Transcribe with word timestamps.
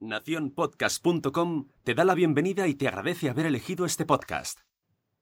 Nacionpodcast.com 0.00 1.68
te 1.82 1.94
da 1.94 2.04
la 2.04 2.14
bienvenida 2.14 2.68
y 2.68 2.74
te 2.74 2.86
agradece 2.86 3.30
haber 3.30 3.46
elegido 3.46 3.86
este 3.86 4.04
podcast. 4.04 4.60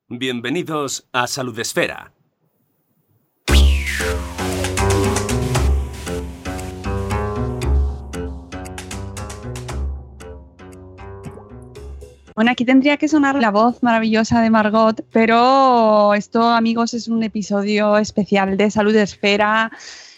Bienvenidos 0.08 1.08
a 1.12 1.28
Salud 1.28 1.56
Esfera. 1.58 2.12
Bueno, 12.34 12.50
aquí 12.50 12.64
tendría 12.64 12.96
que 12.96 13.06
sonar 13.06 13.36
la 13.36 13.52
voz 13.52 13.80
maravillosa 13.84 14.42
de 14.42 14.50
Margot, 14.50 15.04
pero 15.12 16.14
esto, 16.14 16.42
amigos, 16.42 16.92
es 16.92 17.06
un 17.06 17.22
episodio 17.22 17.96
especial 17.96 18.56
de 18.56 18.72
Salud 18.72 18.96
Esfera 18.96 19.70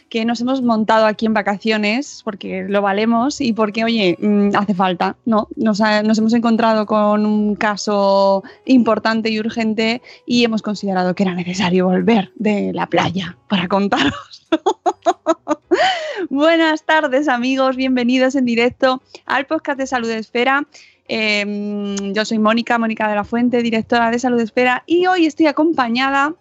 que 0.09 0.25
nos 0.25 0.41
hemos 0.41 0.63
montado 0.63 1.07
aquí 1.07 1.27
en 1.27 1.35
vacaciones 1.35 2.23
porque 2.25 2.65
lo 2.69 2.83
valemos 2.83 3.41
y 3.41 3.53
porque, 3.53 3.85
oye, 3.85 4.17
mm, 4.21 4.51
hace 4.55 4.75
falta, 4.75 5.17
¿no? 5.25 5.49
Nos, 5.57 5.81
nos 5.81 6.19
hemos 6.19 6.33
encontrado 6.33 6.87
con 6.87 7.27
un 7.27 7.57
caso 7.57 8.45
importante 8.65 9.31
y 9.31 9.41
urgente 9.41 10.03
y 10.27 10.45
hemos 10.45 10.63
considerado 10.63 11.15
que 11.15 11.25
era 11.25 11.35
necesario 11.35 11.87
volver 11.87 12.31
de 12.37 12.73
la 12.73 12.87
playa 12.87 13.37
para 13.49 13.69
contaros. 13.69 14.47
Buenas 16.31 16.85
tardes, 16.85 17.29
amigos, 17.29 17.77
bienvenidos 17.77 18.35
en 18.37 18.45
directo 18.45 19.03
al 19.27 19.47
podcast 19.47 19.79
de 19.79 19.87
Salud 19.87 20.11
Esfera. 20.11 20.67
Eh, 21.09 21.97
yo 22.13 22.25
soy 22.25 22.39
Mónica, 22.39 22.79
Mónica 22.79 23.09
de 23.09 23.15
la 23.15 23.25
Fuente, 23.25 23.63
directora 23.63 24.11
de 24.11 24.19
Salud 24.19 24.41
Esfera, 24.41 24.83
y 24.87 25.07
hoy 25.07 25.27
estoy 25.27 25.47
acompañada. 25.47 26.35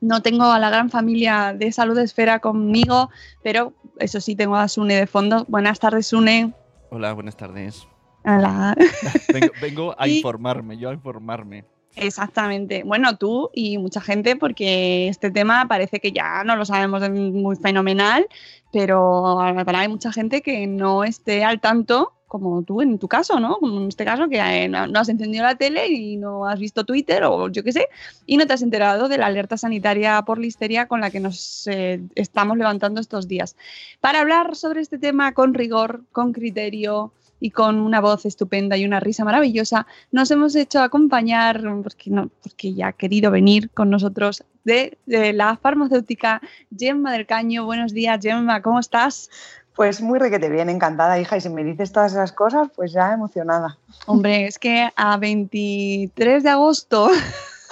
No 0.00 0.22
tengo 0.22 0.44
a 0.44 0.58
la 0.58 0.70
gran 0.70 0.90
familia 0.90 1.52
de 1.56 1.72
Salud 1.72 1.98
Esfera 1.98 2.38
conmigo, 2.38 3.10
pero 3.42 3.72
eso 3.98 4.20
sí, 4.20 4.36
tengo 4.36 4.56
a 4.56 4.68
Sune 4.68 4.94
de 4.94 5.06
fondo. 5.06 5.44
Buenas 5.48 5.80
tardes, 5.80 6.06
Sune. 6.06 6.52
Hola, 6.90 7.12
buenas 7.14 7.36
tardes. 7.36 7.86
Hola. 8.24 8.76
Vengo, 9.32 9.52
vengo 9.60 9.94
a 9.98 10.06
Y- 10.08 10.16
informarme, 10.18 10.76
yo 10.78 10.90
a 10.90 10.94
informarme. 10.94 11.64
Exactamente. 11.96 12.84
Bueno, 12.84 13.16
tú 13.16 13.50
y 13.54 13.78
mucha 13.78 14.00
gente, 14.00 14.36
porque 14.36 15.08
este 15.08 15.30
tema 15.30 15.66
parece 15.66 15.98
que 15.98 16.12
ya 16.12 16.44
no 16.44 16.54
lo 16.54 16.64
sabemos 16.64 17.08
muy 17.10 17.56
fenomenal, 17.56 18.26
pero 18.72 19.40
habrá 19.40 19.80
hay 19.80 19.88
mucha 19.88 20.12
gente 20.12 20.42
que 20.42 20.66
no 20.66 21.02
esté 21.02 21.44
al 21.44 21.60
tanto, 21.60 22.12
como 22.28 22.62
tú 22.62 22.80
en 22.82 22.98
tu 22.98 23.08
caso, 23.08 23.40
¿no? 23.40 23.56
Como 23.56 23.80
en 23.80 23.88
este 23.88 24.04
caso, 24.04 24.28
que 24.28 24.38
eh, 24.38 24.68
no, 24.68 25.00
has 25.00 25.08
encendido 25.08 25.42
la 25.42 25.56
tele 25.56 25.88
y 25.88 26.16
no 26.16 26.46
has 26.46 26.60
visto 26.60 26.84
Twitter 26.84 27.24
o 27.24 27.48
yo 27.48 27.64
qué 27.64 27.72
sé, 27.72 27.88
y 28.26 28.36
no 28.36 28.46
te 28.46 28.52
has 28.52 28.62
enterado 28.62 29.08
de 29.08 29.18
la 29.18 29.26
alerta 29.26 29.56
sanitaria 29.56 30.22
por 30.22 30.38
listeria 30.38 30.86
con 30.86 31.00
la 31.00 31.10
que 31.10 31.20
nos 31.20 31.66
eh, 31.66 32.00
estamos 32.14 32.56
levantando 32.56 33.00
estos 33.00 33.26
días. 33.26 33.56
Para 34.00 34.20
hablar 34.20 34.54
sobre 34.54 34.80
este 34.80 34.98
tema 34.98 35.32
con 35.32 35.54
rigor, 35.54 36.02
con 36.12 36.32
criterio 36.32 37.12
y 37.40 37.50
con 37.50 37.78
una 37.80 38.00
voz 38.00 38.26
estupenda 38.26 38.76
y 38.76 38.84
una 38.84 39.00
risa 39.00 39.24
maravillosa, 39.24 39.86
nos 40.12 40.30
hemos 40.30 40.54
hecho 40.54 40.82
acompañar, 40.82 41.62
porque, 41.82 42.10
no, 42.10 42.30
porque 42.42 42.74
ya 42.74 42.88
ha 42.88 42.92
querido 42.92 43.30
venir 43.30 43.70
con 43.70 43.90
nosotros, 43.90 44.44
de 44.64 44.98
la 45.06 45.56
farmacéutica 45.56 46.42
Gemma 46.76 47.12
del 47.12 47.24
Caño. 47.24 47.64
Buenos 47.64 47.94
días, 47.94 48.20
Gemma, 48.22 48.60
¿cómo 48.60 48.80
estás? 48.80 49.30
Pues 49.78 50.00
muy 50.02 50.18
requete 50.18 50.48
bien, 50.48 50.68
encantada, 50.70 51.20
hija. 51.20 51.36
Y 51.36 51.40
si 51.40 51.48
me 51.50 51.62
dices 51.62 51.92
todas 51.92 52.10
esas 52.10 52.32
cosas, 52.32 52.66
pues 52.74 52.90
ya 52.90 53.12
emocionada. 53.12 53.78
Hombre, 54.06 54.46
es 54.46 54.58
que 54.58 54.90
a 54.96 55.16
23 55.16 56.42
de 56.42 56.50
agosto, 56.50 57.08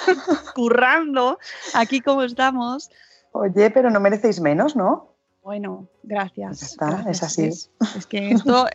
currando, 0.55 1.41
aquí 1.75 2.01
como 2.01 2.23
estamos, 2.23 2.91
Oye, 3.33 3.71
pero 3.71 3.91
no 3.91 3.99
merecéis 3.99 4.41
menos, 4.41 4.77
¿no? 4.77 5.17
bueno, 5.43 5.89
gracias. 6.05 6.61
Ya 6.61 6.67
está, 6.67 6.87
gracias. 6.91 7.17
es 7.17 7.23
así. 7.25 7.45
Es, 7.45 7.71
es 7.97 8.07
que 8.07 8.31
esto, 8.31 8.67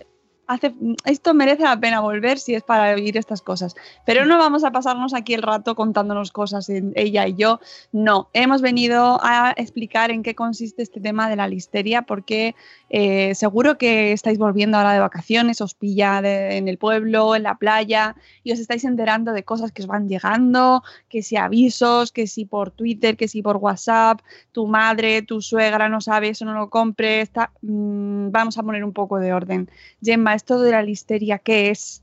esto 1.05 1.33
merece 1.33 1.63
la 1.63 1.79
pena 1.79 1.99
volver 1.99 2.39
si 2.39 2.55
es 2.55 2.63
para 2.63 2.93
oír 2.93 3.17
estas 3.17 3.41
cosas. 3.41 3.75
Pero 4.05 4.25
no 4.25 4.37
vamos 4.37 4.63
a 4.63 4.71
pasarnos 4.71 5.13
aquí 5.13 5.33
el 5.33 5.41
rato 5.41 5.75
contándonos 5.75 6.31
cosas 6.31 6.69
en- 6.69 6.93
ella 6.95 7.27
y 7.27 7.35
yo. 7.35 7.59
No, 7.91 8.29
hemos 8.33 8.61
venido 8.61 9.19
a 9.21 9.53
explicar 9.57 10.11
en 10.11 10.23
qué 10.23 10.35
consiste 10.35 10.81
este 10.81 10.99
tema 10.99 11.29
de 11.29 11.35
la 11.35 11.47
listeria 11.47 12.01
porque 12.03 12.55
eh, 12.89 13.33
seguro 13.35 13.77
que 13.77 14.11
estáis 14.11 14.37
volviendo 14.37 14.77
ahora 14.77 14.93
de 14.93 14.99
vacaciones, 14.99 15.61
os 15.61 15.73
pilla 15.73 16.21
de- 16.21 16.57
en 16.57 16.67
el 16.67 16.77
pueblo, 16.77 17.35
en 17.35 17.43
la 17.43 17.55
playa 17.55 18.15
y 18.43 18.51
os 18.51 18.59
estáis 18.59 18.83
enterando 18.83 19.31
de 19.33 19.43
cosas 19.43 19.71
que 19.71 19.81
os 19.81 19.87
van 19.87 20.09
llegando, 20.09 20.83
que 21.09 21.23
si 21.23 21.37
avisos, 21.37 22.11
que 22.11 22.27
si 22.27 22.45
por 22.45 22.71
Twitter, 22.71 23.15
que 23.15 23.27
si 23.27 23.41
por 23.41 23.57
WhatsApp, 23.57 24.19
tu 24.51 24.67
madre, 24.67 25.21
tu 25.21 25.41
suegra 25.41 25.87
no 25.89 26.01
sabe 26.01 26.29
eso, 26.29 26.45
no 26.45 26.53
lo 26.53 26.69
compre. 26.69 27.29
Mm, 27.61 28.31
vamos 28.31 28.57
a 28.57 28.63
poner 28.63 28.83
un 28.83 28.93
poco 28.93 29.19
de 29.19 29.33
orden. 29.33 29.69
Gemma, 30.01 30.35
esto 30.41 30.59
de 30.59 30.71
la 30.71 30.81
listeria, 30.81 31.37
¿qué 31.37 31.69
es? 31.69 32.01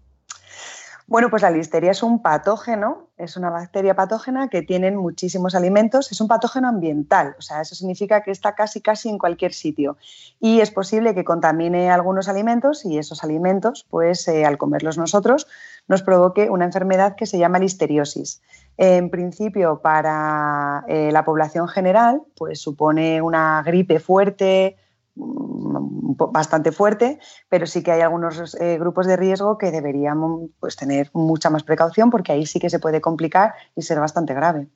Bueno, 1.09 1.29
pues 1.29 1.43
la 1.43 1.51
listeria 1.51 1.91
es 1.91 2.05
un 2.05 2.23
patógeno, 2.23 3.09
es 3.17 3.37
una 3.37 3.51
bacteria 3.51 3.97
patógena 3.97 4.49
que 4.49 4.63
tiene 4.63 4.89
en 4.89 4.97
muchísimos 4.97 5.57
alimentos, 5.57 6.13
es 6.13 6.21
un 6.21 6.29
patógeno 6.29 6.69
ambiental, 6.69 7.35
o 7.37 7.43
sea, 7.43 7.63
eso 7.63 7.75
significa 7.75 8.23
que 8.23 8.31
está 8.31 8.55
casi 8.55 8.81
casi 8.81 9.09
en 9.09 9.19
cualquier 9.19 9.55
sitio 9.55 9.97
y 10.39 10.61
es 10.61 10.71
posible 10.71 11.15
que 11.15 11.25
contamine 11.25 11.91
algunos 11.91 12.29
alimentos 12.29 12.85
y 12.85 12.99
esos 12.99 13.25
alimentos, 13.25 13.87
pues 13.91 14.29
eh, 14.29 14.45
al 14.45 14.59
comerlos 14.59 14.99
nosotros, 14.99 15.49
nos 15.89 16.03
provoque 16.03 16.49
una 16.49 16.67
enfermedad 16.67 17.17
que 17.17 17.27
se 17.27 17.39
llama 17.39 17.59
listeriosis. 17.59 18.41
En 18.77 19.11
principio, 19.11 19.81
para 19.81 20.85
eh, 20.87 21.11
la 21.11 21.25
población 21.25 21.67
general, 21.67 22.23
pues 22.37 22.61
supone 22.61 23.21
una 23.21 23.63
gripe 23.65 23.99
fuerte, 23.99 24.77
bastante 25.19 26.73
fuerte, 26.73 27.19
pero 27.49 27.67
sí 27.67 27.83
que 27.83 27.93
hay 27.93 28.01
algunos 28.01 28.55
eh, 28.61 28.79
grupos 28.79 29.07
de 29.07 29.17
riesgo 29.17 29.59
que 29.59 29.71
deberíamos 29.71 30.51
pues, 30.61 30.77
tener 30.77 31.11
mucha 31.13 31.51
más 31.51 31.63
precaución 31.63 32.11
porque 32.11 32.33
ahí 32.33 32.47
sí 32.47 32.59
que 32.61 32.71
se 32.71 32.79
puede 32.79 33.01
complicar 33.01 33.55
y 33.77 33.83
ser 33.83 33.99
bastante 34.01 34.35
grave. 34.35 34.69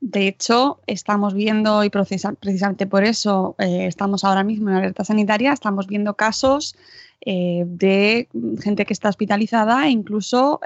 De 0.00 0.26
hecho, 0.26 0.80
estamos 0.86 1.34
viendo, 1.34 1.84
y 1.84 1.90
procesa- 1.90 2.34
precisamente 2.34 2.86
por 2.86 3.04
eso 3.04 3.54
eh, 3.58 3.86
estamos 3.86 4.24
ahora 4.24 4.44
mismo 4.44 4.70
en 4.70 4.76
alerta 4.76 5.04
sanitaria, 5.04 5.52
estamos 5.52 5.86
viendo 5.86 6.14
casos 6.14 6.74
eh, 7.20 7.64
de 7.66 8.28
gente 8.62 8.86
que 8.86 8.94
está 8.94 9.10
hospitalizada 9.10 9.86
e 9.86 9.90
incluso 9.90 10.60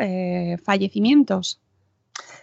fallecimientos. 0.65 1.61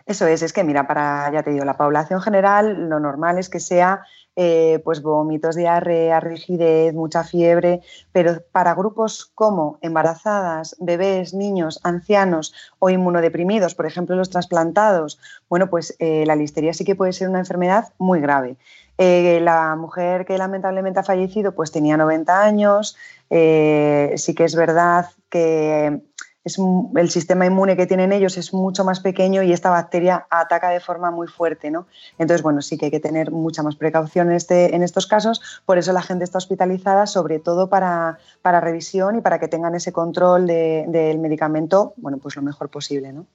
Eso 0.05 0.27
es, 0.27 0.41
es 0.41 0.51
que 0.51 0.63
mira, 0.65 0.85
para, 0.85 1.31
ya 1.31 1.43
te 1.43 1.51
digo, 1.51 1.63
la 1.63 1.77
población 1.77 2.21
general 2.21 2.89
lo 2.89 2.99
normal 2.99 3.37
es 3.37 3.47
que 3.49 3.59
sea 3.61 4.01
eh, 4.43 4.81
pues 4.83 5.03
vómitos, 5.03 5.55
diarrea, 5.55 6.19
rigidez, 6.19 6.95
mucha 6.95 7.23
fiebre, 7.23 7.81
pero 8.11 8.41
para 8.51 8.73
grupos 8.73 9.31
como 9.35 9.77
embarazadas, 9.81 10.75
bebés, 10.79 11.35
niños, 11.35 11.79
ancianos 11.83 12.51
o 12.79 12.89
inmunodeprimidos, 12.89 13.75
por 13.75 13.85
ejemplo 13.85 14.15
los 14.15 14.31
trasplantados, 14.31 15.19
bueno, 15.47 15.69
pues 15.69 15.95
eh, 15.99 16.23
la 16.25 16.35
listeria 16.35 16.73
sí 16.73 16.83
que 16.83 16.95
puede 16.95 17.13
ser 17.13 17.29
una 17.29 17.37
enfermedad 17.37 17.89
muy 17.99 18.19
grave. 18.19 18.57
Eh, 18.97 19.39
la 19.43 19.75
mujer 19.75 20.25
que 20.25 20.39
lamentablemente 20.39 20.99
ha 20.99 21.03
fallecido 21.03 21.53
pues 21.53 21.71
tenía 21.71 21.95
90 21.95 22.43
años, 22.43 22.97
sí 23.29 24.33
que 24.33 24.43
es 24.43 24.55
verdad 24.55 25.05
que 25.29 26.01
es 26.43 26.57
el 26.95 27.09
sistema 27.09 27.45
inmune 27.45 27.77
que 27.77 27.85
tienen 27.85 28.11
ellos 28.11 28.37
es 28.37 28.53
mucho 28.53 28.83
más 28.83 28.99
pequeño 28.99 29.43
y 29.43 29.53
esta 29.53 29.69
bacteria 29.69 30.25
ataca 30.29 30.69
de 30.69 30.79
forma 30.79 31.11
muy 31.11 31.27
fuerte, 31.27 31.69
¿no? 31.69 31.85
Entonces, 32.17 32.41
bueno, 32.41 32.61
sí 32.61 32.77
que 32.77 32.85
hay 32.85 32.91
que 32.91 32.99
tener 32.99 33.31
mucha 33.31 33.61
más 33.63 33.75
precaución 33.75 34.29
en, 34.31 34.35
este, 34.37 34.75
en 34.75 34.81
estos 34.83 35.05
casos, 35.07 35.61
por 35.65 35.77
eso 35.77 35.93
la 35.93 36.01
gente 36.01 36.23
está 36.23 36.37
hospitalizada, 36.39 37.05
sobre 37.05 37.39
todo 37.39 37.69
para, 37.69 38.17
para 38.41 38.59
revisión 38.59 39.17
y 39.17 39.21
para 39.21 39.39
que 39.39 39.47
tengan 39.47 39.75
ese 39.75 39.91
control 39.91 40.47
de- 40.47 40.85
del 40.87 41.19
medicamento, 41.19 41.93
bueno, 41.97 42.17
pues 42.17 42.35
lo 42.35 42.41
mejor 42.41 42.69
posible, 42.69 43.13
¿no? 43.13 43.25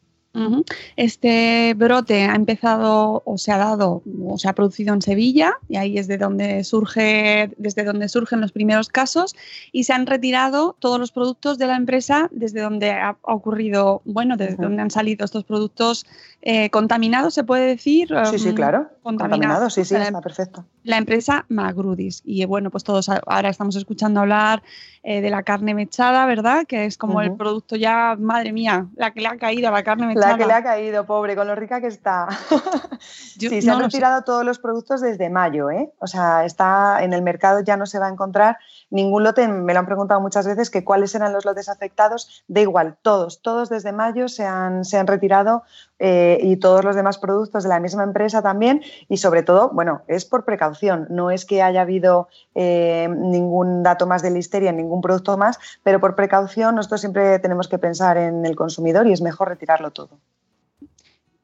Este 0.97 1.75
brote 1.75 2.25
ha 2.25 2.35
empezado 2.35 3.23
o 3.25 3.38
se 3.38 3.53
ha 3.53 3.59
dado 3.59 4.03
o 4.27 4.38
se 4.38 4.49
ha 4.49 4.53
producido 4.55 4.94
en 4.94 5.03
Sevilla 5.03 5.55
y 5.69 5.77
ahí 5.77 5.99
es 5.99 6.09
de 6.09 6.19
donde 6.19 6.62
surge, 6.65 7.50
desde 7.59 7.85
donde 7.85 8.09
surgen 8.09 8.41
los 8.41 8.53
primeros 8.53 8.88
casos 8.88 9.35
y 9.73 9.85
se 9.85 9.93
han 9.93 10.06
retirado 10.06 10.77
todos 10.79 10.99
los 10.99 11.12
productos 11.12 11.59
de 11.59 11.67
la 11.67 11.77
empresa 11.77 12.29
desde 12.31 12.61
donde 12.61 12.91
ha 12.91 13.17
ocurrido, 13.23 14.03
bueno, 14.05 14.37
desde 14.37 14.56
donde 14.56 14.83
han 14.83 14.91
salido 14.91 15.25
estos 15.25 15.44
productos 15.44 16.06
eh, 16.43 16.71
contaminados, 16.71 17.35
se 17.35 17.44
puede 17.44 17.67
decir. 17.67 18.09
Sí, 18.31 18.38
sí, 18.38 18.49
Um, 18.50 18.55
claro. 18.55 18.88
contaminados. 19.03 19.67
Contaminado, 19.67 19.71
sí, 19.71 19.85
sí, 19.85 19.94
está 19.97 20.21
perfecto. 20.21 20.65
la 20.85 20.97
empresa 20.99 21.44
Magrudis. 21.49 22.23
Y 22.25 22.44
bueno, 22.44 22.71
pues 22.71 22.85
todos 22.85 23.09
ahora 23.09 23.49
estamos 23.49 23.75
escuchando 23.77 24.21
hablar 24.21 24.62
eh, 25.08 25.20
de 25.20 25.31
la 25.31 25.44
carne 25.44 25.73
mechada, 25.73 26.26
¿verdad? 26.26 26.67
Que 26.67 26.85
es 26.85 26.99
como 26.99 27.20
el 27.20 27.37
producto 27.37 27.76
ya, 27.76 28.17
madre 28.19 28.53
mía, 28.53 28.88
la 28.97 29.12
que 29.12 29.20
le 29.20 29.29
ha 29.29 29.37
caído 29.37 29.69
a 29.69 29.70
la 29.70 29.85
carne 29.85 30.08
mechada. 30.08 30.32
La 30.32 30.37
que 30.37 30.47
le 30.47 30.53
ha 30.53 30.64
caído, 30.64 31.06
pobre, 31.06 31.37
con 31.37 31.47
lo 31.47 31.55
rica 31.55 31.81
que 31.81 31.87
está. 31.87 32.26
Yo 33.38 33.49
sí, 33.49 33.62
se 33.62 33.69
no 33.69 33.75
han 33.75 33.79
sé. 33.79 33.85
retirado 33.85 34.23
todos 34.25 34.44
los 34.44 34.58
productos 34.58 35.00
desde 35.00 35.31
mayo, 35.31 35.70
¿eh? 35.70 35.93
O 36.00 36.08
sea, 36.08 36.44
está 36.44 37.05
en 37.05 37.12
el 37.12 37.23
mercado, 37.23 37.61
ya 37.61 37.76
no 37.76 37.87
se 37.87 38.00
va 38.00 38.08
a 38.08 38.11
encontrar 38.11 38.58
ningún 38.91 39.25
lote. 39.25 39.47
Me 39.49 39.73
lo 39.73 39.81
han 39.81 39.87
preguntado 39.87 40.21
muchas 40.21 40.47
veces 40.47 40.71
que 40.71 40.85
cuáles 40.85 41.15
eran 41.15 41.33
los 41.33 41.44
lotes 41.44 41.69
afectados. 41.69 42.44
Da 42.49 42.61
igual, 42.61 42.97
todos, 43.03 43.43
todos 43.43 43.69
desde 43.69 43.93
mayo 43.93 44.29
se 44.29 44.44
han, 44.44 44.85
se 44.85 44.99
han 44.99 45.06
retirado 45.06 45.62
eh, 45.99 46.38
y 46.43 46.56
todos 46.56 46.85
los 46.85 46.97
demás 46.97 47.19
productos 47.19 47.62
de 47.62 47.69
la 47.69 47.81
misma 47.81 48.05
empresa 48.05 48.43
también. 48.43 48.83
Y 49.09 49.19
sobre 49.19 49.43
todo, 49.43 49.71
bueno, 49.71 50.03
es 50.09 50.25
por 50.25 50.44
precaución. 50.44 51.06
No 51.11 51.31
es 51.31 51.44
que 51.44 51.62
haya 51.62 51.83
habido 51.83 52.29
eh, 52.55 53.09
ningún 53.09 53.83
dato 53.83 54.06
más 54.06 54.23
de 54.23 54.31
listeria, 54.31 54.73
ningún 54.73 55.00
producto 55.00 55.37
más, 55.37 55.59
pero 55.83 56.00
por 56.00 56.15
precaución 56.15 56.75
nosotros 56.75 57.00
siempre 57.00 57.38
tenemos 57.38 57.69
que 57.69 57.79
pensar 57.79 58.17
en 58.17 58.44
el 58.47 58.56
consumidor 58.56 59.06
y 59.06 59.12
es 59.12 59.23
mejor 59.23 59.49
retirarlo 59.49 59.91
todo. 59.91 60.19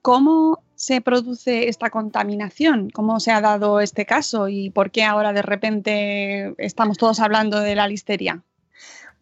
¿Cómo 0.02 0.64
se 0.82 1.00
produce 1.00 1.68
esta 1.68 1.90
contaminación? 1.90 2.90
¿Cómo 2.90 3.20
se 3.20 3.30
ha 3.30 3.40
dado 3.40 3.78
este 3.78 4.04
caso? 4.04 4.48
¿Y 4.48 4.70
por 4.70 4.90
qué 4.90 5.04
ahora 5.04 5.32
de 5.32 5.42
repente 5.42 6.54
estamos 6.58 6.98
todos 6.98 7.20
hablando 7.20 7.60
de 7.60 7.76
la 7.76 7.86
listeria? 7.86 8.42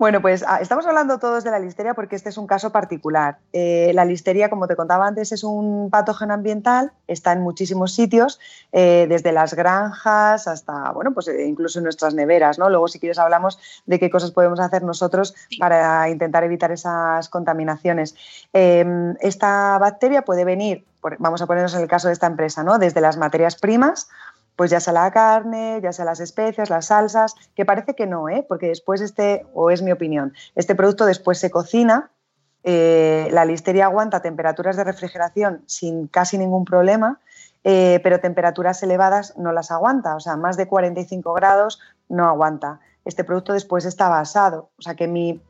Bueno, 0.01 0.23
pues 0.23 0.43
ah, 0.49 0.61
estamos 0.63 0.87
hablando 0.87 1.19
todos 1.19 1.45
de 1.45 1.51
la 1.51 1.59
listeria 1.59 1.93
porque 1.93 2.17
este 2.17 2.31
es 2.31 2.39
un 2.39 2.47
caso 2.47 2.73
particular. 2.73 3.37
Eh, 3.53 3.91
la 3.93 4.07
listeria, 4.07 4.49
como 4.49 4.67
te 4.67 4.75
contaba 4.75 5.07
antes, 5.07 5.31
es 5.31 5.45
un 5.45 5.91
patógeno 5.91 6.33
ambiental, 6.33 6.91
está 7.07 7.33
en 7.33 7.43
muchísimos 7.43 7.93
sitios, 7.93 8.41
eh, 8.73 9.05
desde 9.11 9.31
las 9.33 9.53
granjas 9.53 10.49
hasta, 10.49 10.93
bueno, 10.93 11.13
pues 11.13 11.29
eh, 11.29 11.45
incluso 11.47 11.81
en 11.81 11.85
nuestras 11.85 12.15
neveras, 12.15 12.59
¿no? 12.59 12.71
Luego, 12.71 12.89
si 12.89 12.99
quieres, 12.99 13.19
hablamos 13.19 13.59
de 13.85 13.99
qué 14.01 14.09
cosas 14.09 14.31
podemos 14.31 14.59
hacer 14.59 14.83
nosotros 14.85 15.35
Sí. 15.51 15.59
para 15.59 16.09
intentar 16.09 16.45
evitar 16.45 16.73
esas 16.73 17.29
contaminaciones. 17.29 18.15
Eh, 18.55 18.87
esta 19.21 19.77
bacteria 19.79 20.23
puede 20.23 20.47
venir, 20.47 20.87
por- 21.03 21.19
vamos 21.19 21.43
a 21.43 21.47
ponernos 21.47 21.75
en 21.75 21.83
el 21.83 21.89
caso 21.89 22.07
de 22.09 22.15
esta 22.15 22.27
empresa, 22.27 22.65
¿no? 22.65 22.79
Desde 22.79 23.03
las 23.03 23.19
materias 23.19 23.55
primas, 23.57 24.09
pues 24.61 24.71
ya 24.71 24.79
sea 24.79 24.93
la 24.93 25.11
carne, 25.11 25.81
ya 25.83 25.91
sea 25.91 26.05
las 26.05 26.21
especias, 26.21 26.69
las 26.69 26.89
salsas, 26.89 27.35
que 27.55 27.65
parece 27.65 27.95
que 27.95 28.07
no, 28.07 28.29
¿eh? 28.29 28.45
porque 28.47 28.67
después 28.67 29.01
este, 29.01 29.47
o 29.55 29.71
es 29.71 29.81
mi 29.81 29.91
opinión, 29.91 30.35
este 30.55 30.75
producto 30.75 31.07
después 31.07 31.39
se 31.39 31.51
cocina, 31.51 32.11
eh, 32.63 33.31
la 33.33 33.47
listeria 33.47 33.87
aguanta 33.87 34.21
temperaturas 34.21 34.77
de 34.77 34.85
refrigeración 34.85 35.63
sin 35.65 36.09
casi 36.09 36.37
ningún 36.37 36.67
problema, 36.67 37.21
eh, 37.65 38.01
pero 38.03 38.21
temperaturas 38.21 38.83
elevadas 38.83 39.33
no 39.39 39.53
las 39.53 39.71
aguanta, 39.71 40.15
o 40.15 40.21
sea, 40.21 40.37
más 40.37 40.59
de 40.59 40.69
45 40.69 41.33
grados 41.33 41.81
no 42.11 42.29
aguanta. 42.29 42.81
Este 43.07 43.25
producto 43.25 43.55
después 43.55 43.87
está 43.87 44.11
basado, 44.11 44.69
o 44.79 44.83
sea 44.83 44.95
que 44.95 45.09
mi, 45.09 45.41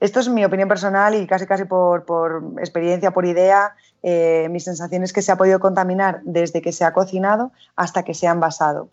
esto 0.00 0.20
es 0.20 0.28
mi 0.28 0.44
opinión 0.44 0.68
personal 0.68 1.14
y 1.14 1.26
casi 1.26 1.46
casi 1.46 1.64
por, 1.64 2.04
por 2.04 2.52
experiencia, 2.58 3.12
por 3.12 3.24
idea, 3.24 3.74
eh, 4.02 4.48
mi 4.50 4.60
sensación 4.60 5.02
es 5.02 5.12
que 5.12 5.22
se 5.22 5.32
ha 5.32 5.36
podido 5.36 5.58
contaminar 5.58 6.20
desde 6.24 6.60
que 6.60 6.72
se 6.72 6.84
ha 6.84 6.92
cocinado 6.92 7.52
hasta 7.76 8.02
que 8.02 8.14
se 8.14 8.28
ha 8.28 8.32
envasado. 8.32 8.88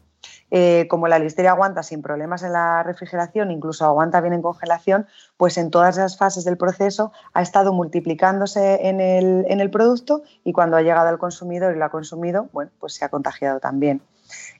Eh, 0.51 0.87
como 0.89 1.07
la 1.07 1.19
listeria 1.19 1.51
aguanta 1.51 1.83
sin 1.83 2.01
problemas 2.01 2.43
en 2.43 2.53
la 2.53 2.83
refrigeración, 2.83 3.51
incluso 3.51 3.85
aguanta 3.85 4.21
bien 4.21 4.33
en 4.33 4.41
congelación, 4.41 5.07
pues 5.35 5.57
en 5.57 5.71
todas 5.71 5.97
las 5.97 6.17
fases 6.17 6.45
del 6.45 6.57
proceso 6.57 7.11
ha 7.33 7.41
estado 7.41 7.73
multiplicándose 7.73 8.87
en 8.87 9.01
el, 9.01 9.45
en 9.49 9.59
el 9.59 9.69
producto 9.69 10.23
y 10.43 10.53
cuando 10.53 10.77
ha 10.77 10.81
llegado 10.81 11.09
al 11.09 11.17
consumidor 11.17 11.75
y 11.75 11.79
lo 11.79 11.85
ha 11.85 11.89
consumido, 11.89 12.49
bueno, 12.53 12.71
pues 12.79 12.93
se 12.93 13.03
ha 13.03 13.09
contagiado 13.09 13.59
también. 13.59 14.01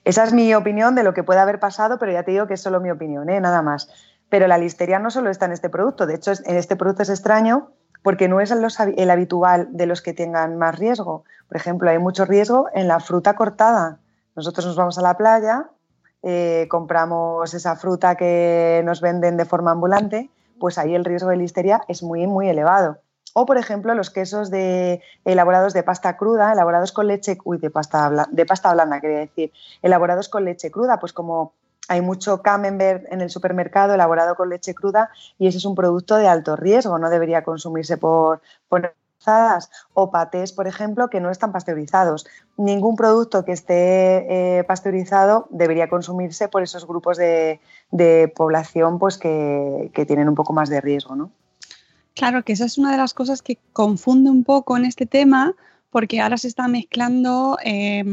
Esa 0.04 0.24
es 0.24 0.32
mi 0.32 0.54
opinión 0.54 0.94
de 0.94 1.02
lo 1.02 1.14
que 1.14 1.22
puede 1.22 1.40
haber 1.40 1.58
pasado, 1.58 1.98
pero 1.98 2.12
ya 2.12 2.22
te 2.22 2.32
digo 2.32 2.46
que 2.46 2.54
es 2.54 2.60
solo 2.60 2.80
mi 2.80 2.90
opinión, 2.90 3.30
¿eh? 3.30 3.40
nada 3.40 3.62
más. 3.62 3.88
Pero 4.28 4.46
la 4.46 4.58
listeria 4.58 4.98
no 4.98 5.10
solo 5.10 5.30
está 5.30 5.46
en 5.46 5.52
este 5.52 5.68
producto, 5.68 6.06
de 6.06 6.14
hecho 6.14 6.32
en 6.44 6.56
este 6.56 6.76
producto 6.76 7.02
es 7.02 7.10
extraño 7.10 7.70
porque 8.04 8.28
no 8.28 8.40
es 8.42 8.50
el 8.50 9.10
habitual 9.10 9.68
de 9.70 9.86
los 9.86 10.02
que 10.02 10.12
tengan 10.12 10.58
más 10.58 10.78
riesgo. 10.78 11.24
Por 11.48 11.56
ejemplo, 11.56 11.88
hay 11.88 11.98
mucho 11.98 12.26
riesgo 12.26 12.68
en 12.74 12.86
la 12.86 13.00
fruta 13.00 13.34
cortada. 13.34 13.98
Nosotros 14.36 14.66
nos 14.66 14.76
vamos 14.76 14.98
a 14.98 15.02
la 15.02 15.16
playa, 15.16 15.70
eh, 16.22 16.66
compramos 16.68 17.54
esa 17.54 17.76
fruta 17.76 18.14
que 18.16 18.82
nos 18.84 19.00
venden 19.00 19.38
de 19.38 19.46
forma 19.46 19.70
ambulante, 19.70 20.28
pues 20.60 20.76
ahí 20.76 20.94
el 20.94 21.06
riesgo 21.06 21.30
de 21.30 21.36
listeria 21.36 21.80
es 21.88 22.02
muy, 22.02 22.26
muy 22.26 22.48
elevado. 22.50 22.98
O, 23.32 23.46
por 23.46 23.56
ejemplo, 23.56 23.94
los 23.94 24.10
quesos 24.10 24.50
elaborados 25.24 25.72
de 25.72 25.82
pasta 25.82 26.16
cruda, 26.16 26.52
elaborados 26.52 26.92
con 26.92 27.08
leche, 27.08 27.38
uy, 27.44 27.56
de 27.56 27.70
pasta, 27.70 28.28
de 28.30 28.46
pasta 28.46 28.72
blanda, 28.74 29.00
quería 29.00 29.18
decir, 29.20 29.50
elaborados 29.82 30.28
con 30.28 30.44
leche 30.44 30.70
cruda, 30.70 31.00
pues 31.00 31.14
como 31.14 31.54
hay 31.88 32.00
mucho 32.00 32.42
camembert 32.42 33.04
en 33.12 33.20
el 33.20 33.30
supermercado 33.30 33.94
elaborado 33.94 34.34
con 34.36 34.48
leche 34.48 34.74
cruda 34.74 35.10
y 35.38 35.46
ese 35.46 35.58
es 35.58 35.64
un 35.64 35.74
producto 35.74 36.16
de 36.16 36.28
alto 36.28 36.56
riesgo, 36.56 36.98
no 36.98 37.10
debería 37.10 37.44
consumirse 37.44 37.96
por, 37.96 38.40
por 38.68 38.94
o 39.94 40.10
patés, 40.10 40.52
por 40.52 40.66
ejemplo, 40.66 41.08
que 41.08 41.20
no 41.20 41.30
están 41.30 41.52
pasteurizados. 41.52 42.26
Ningún 42.56 42.96
producto 42.96 43.44
que 43.44 43.52
esté 43.52 44.58
eh, 44.58 44.64
pasteurizado 44.64 45.46
debería 45.50 45.88
consumirse 45.88 46.48
por 46.48 46.62
esos 46.62 46.86
grupos 46.86 47.16
de, 47.16 47.60
de 47.90 48.28
población 48.28 48.98
pues, 48.98 49.16
que, 49.16 49.90
que 49.94 50.04
tienen 50.04 50.28
un 50.28 50.34
poco 50.34 50.52
más 50.52 50.68
de 50.68 50.80
riesgo, 50.80 51.16
¿no? 51.16 51.30
Claro, 52.14 52.44
que 52.44 52.52
esa 52.52 52.66
es 52.66 52.78
una 52.78 52.92
de 52.92 52.98
las 52.98 53.14
cosas 53.14 53.42
que 53.42 53.58
confunde 53.72 54.30
un 54.30 54.44
poco 54.44 54.76
en 54.76 54.84
este 54.84 55.06
tema, 55.06 55.54
porque 55.90 56.20
ahora 56.20 56.36
se 56.36 56.48
está 56.48 56.68
mezclando 56.68 57.58
eh, 57.64 58.04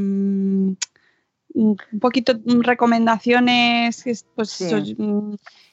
un 1.54 1.78
poquito 2.00 2.34
mm, 2.36 2.62
recomendaciones, 2.62 4.04
pues, 4.36 4.50
Sí. 4.50 4.96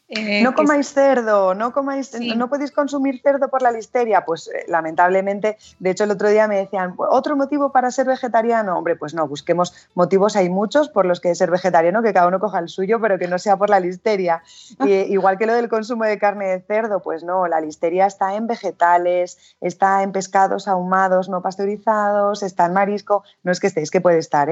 Eh, 0.09 0.43
no 0.43 0.55
comáis 0.55 0.93
cerdo, 0.93 1.55
no 1.55 1.73
comáis, 1.73 2.09
Sí. 2.09 2.35
no 2.35 2.49
podéis 2.49 2.73
consumir 2.73 3.21
cerdo 3.23 3.49
por 3.49 3.61
la 3.63 3.71
listeria. 3.71 4.25
Pues 4.25 4.49
eh, 4.49 4.65
lamentablemente, 4.69 5.59
de 5.79 5.91
hecho 5.91 6.05
el 6.05 6.11
otro 6.11 6.29
día 6.31 6.49
me 6.49 6.57
decían, 6.57 6.97
"Pues, 6.97 7.11
otro 7.13 7.37
motivo 7.37 7.73
para 7.73 7.91
ser 7.91 8.07
vegetariano, 8.07 8.79
hombre, 8.79 8.97
pues 8.97 9.13
no, 9.13 9.29
busquemos 9.29 9.75
motivos, 9.95 10.35
hay 10.37 10.49
muchos 10.49 10.89
por 10.89 11.05
los 11.05 11.21
que 11.21 11.35
ser 11.35 11.51
vegetariano, 11.51 12.03
que 12.03 12.13
cada 12.15 12.27
uno 12.27 12.41
coja 12.41 12.59
el 12.59 12.69
suyo, 12.69 13.01
pero 13.01 13.19
que 13.19 13.29
no 13.29 13.39
sea 13.39 13.57
por 13.57 13.69
la 13.71 13.81
listeria. 13.81 14.43
Y, 14.89 14.93
igual 15.13 15.37
que 15.39 15.47
lo 15.47 15.55
del 15.55 15.69
consumo 15.69 16.05
de 16.05 16.19
carne 16.19 16.47
de 16.47 16.61
cerdo, 16.61 17.01
pues 17.01 17.23
no, 17.25 17.47
la 17.47 17.61
listeria 17.61 18.07
está 18.07 18.35
en 18.35 18.47
vegetales, 18.47 19.37
está 19.61 20.03
en 20.03 20.13
pescados 20.13 20.69
ahumados 20.69 21.29
no 21.29 21.43
pasteurizados, 21.43 22.43
está 22.43 22.67
en 22.67 22.73
marisco, 22.73 23.25
no 23.43 23.53
es 23.53 23.61
que 23.61 23.67
esté, 23.67 23.83
es 23.83 23.91
que 23.91 24.01
puede 24.01 24.19
estar. 24.19 24.49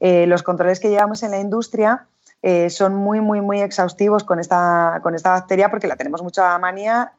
Eh, 0.00 0.26
los 0.26 0.42
controles 0.42 0.80
que 0.80 0.90
llevamos 0.90 1.22
en 1.22 1.30
la 1.30 1.38
industria 1.38 2.06
eh, 2.42 2.70
son 2.70 2.94
muy, 2.94 3.20
muy, 3.20 3.40
muy 3.40 3.60
exhaustivos 3.60 4.24
con 4.24 4.38
esta, 4.38 5.00
con 5.02 5.14
esta 5.14 5.30
bacteria 5.30 5.70
porque 5.70 5.88
la 5.88 5.96
tenemos 5.96 6.22
mucha 6.22 6.58
manía 6.58 7.12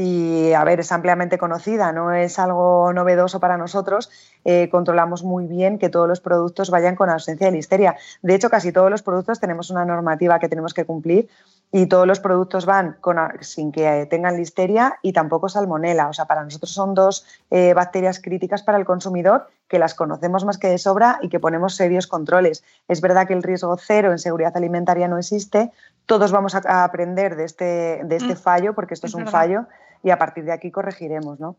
y, 0.00 0.54
a 0.54 0.64
ver, 0.64 0.80
es 0.80 0.92
ampliamente 0.92 1.36
conocida, 1.36 1.92
no 1.92 2.12
es 2.12 2.38
algo 2.38 2.92
novedoso 2.92 3.38
para 3.38 3.58
nosotros. 3.58 4.10
Eh, 4.44 4.70
controlamos 4.70 5.22
muy 5.22 5.46
bien 5.46 5.78
que 5.78 5.90
todos 5.90 6.08
los 6.08 6.20
productos 6.20 6.70
vayan 6.70 6.96
con 6.96 7.10
ausencia 7.10 7.46
de 7.48 7.52
listeria. 7.52 7.96
De 8.22 8.34
hecho, 8.34 8.48
casi 8.48 8.72
todos 8.72 8.90
los 8.90 9.02
productos 9.02 9.40
tenemos 9.40 9.68
una 9.70 9.84
normativa 9.84 10.38
que 10.38 10.48
tenemos 10.48 10.72
que 10.72 10.86
cumplir 10.86 11.28
y 11.72 11.86
todos 11.86 12.06
los 12.06 12.18
productos 12.18 12.66
van 12.66 12.96
con, 13.00 13.16
sin 13.40 13.70
que 13.72 14.06
tengan 14.10 14.36
listeria 14.36 14.98
y 15.02 15.12
tampoco 15.12 15.48
salmonela. 15.48 16.08
O 16.08 16.12
sea, 16.12 16.24
para 16.24 16.42
nosotros 16.44 16.72
son 16.72 16.94
dos 16.94 17.26
eh, 17.50 17.74
bacterias 17.74 18.20
críticas 18.20 18.62
para 18.62 18.78
el 18.78 18.84
consumidor 18.86 19.48
que 19.68 19.78
las 19.78 19.94
conocemos 19.94 20.44
más 20.44 20.58
que 20.58 20.68
de 20.68 20.78
sobra 20.78 21.18
y 21.22 21.28
que 21.28 21.38
ponemos 21.38 21.76
serios 21.76 22.06
controles. 22.06 22.64
Es 22.88 23.00
verdad 23.00 23.26
que 23.28 23.34
el 23.34 23.42
riesgo 23.42 23.76
cero 23.76 24.10
en 24.10 24.18
seguridad 24.18 24.56
alimentaria 24.56 25.06
no 25.08 25.18
existe. 25.18 25.70
Todos 26.06 26.32
vamos 26.32 26.54
a, 26.56 26.62
a 26.64 26.84
aprender 26.84 27.36
de 27.36 27.44
este, 27.44 28.00
de 28.04 28.16
este 28.16 28.34
Mm, 28.34 28.36
fallo, 28.36 28.74
porque 28.74 28.94
esto 28.94 29.06
es, 29.06 29.12
es 29.12 29.14
un 29.14 29.24
verdad. 29.26 29.32
fallo, 29.38 29.66
y 30.02 30.10
a 30.10 30.18
partir 30.18 30.44
de 30.44 30.52
aquí 30.52 30.70
corregiremos, 30.70 31.40
¿no? 31.40 31.56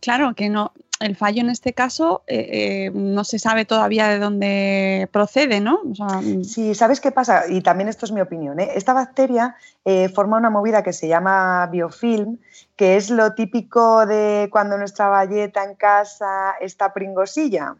Claro, 0.00 0.34
que 0.34 0.48
no, 0.48 0.72
el 1.00 1.16
fallo 1.16 1.40
en 1.40 1.50
este 1.50 1.72
caso 1.72 2.22
eh, 2.26 2.86
eh, 2.86 2.90
no 2.94 3.24
se 3.24 3.38
sabe 3.38 3.64
todavía 3.64 4.08
de 4.08 4.18
dónde 4.18 5.08
procede, 5.12 5.60
¿no? 5.60 5.80
O 5.90 5.94
sea, 5.94 6.20
mm, 6.20 6.44
Sí, 6.44 6.74
¿sabes 6.74 7.00
qué 7.00 7.10
pasa? 7.10 7.44
Y 7.48 7.60
también 7.60 7.88
esto 7.88 8.06
es 8.06 8.12
mi 8.12 8.20
opinión. 8.20 8.60
¿eh? 8.60 8.70
Esta 8.74 8.92
bacteria 8.92 9.56
eh, 9.84 10.08
forma 10.08 10.38
una 10.38 10.50
movida 10.50 10.82
que 10.82 10.92
se 10.92 11.08
llama 11.08 11.66
biofilm, 11.66 12.38
que 12.76 12.96
es 12.96 13.10
lo 13.10 13.34
típico 13.34 14.06
de 14.06 14.48
cuando 14.50 14.78
nuestra 14.78 15.08
valleta 15.08 15.64
en 15.64 15.74
casa 15.74 16.52
está 16.60 16.92
pringosilla, 16.92 17.74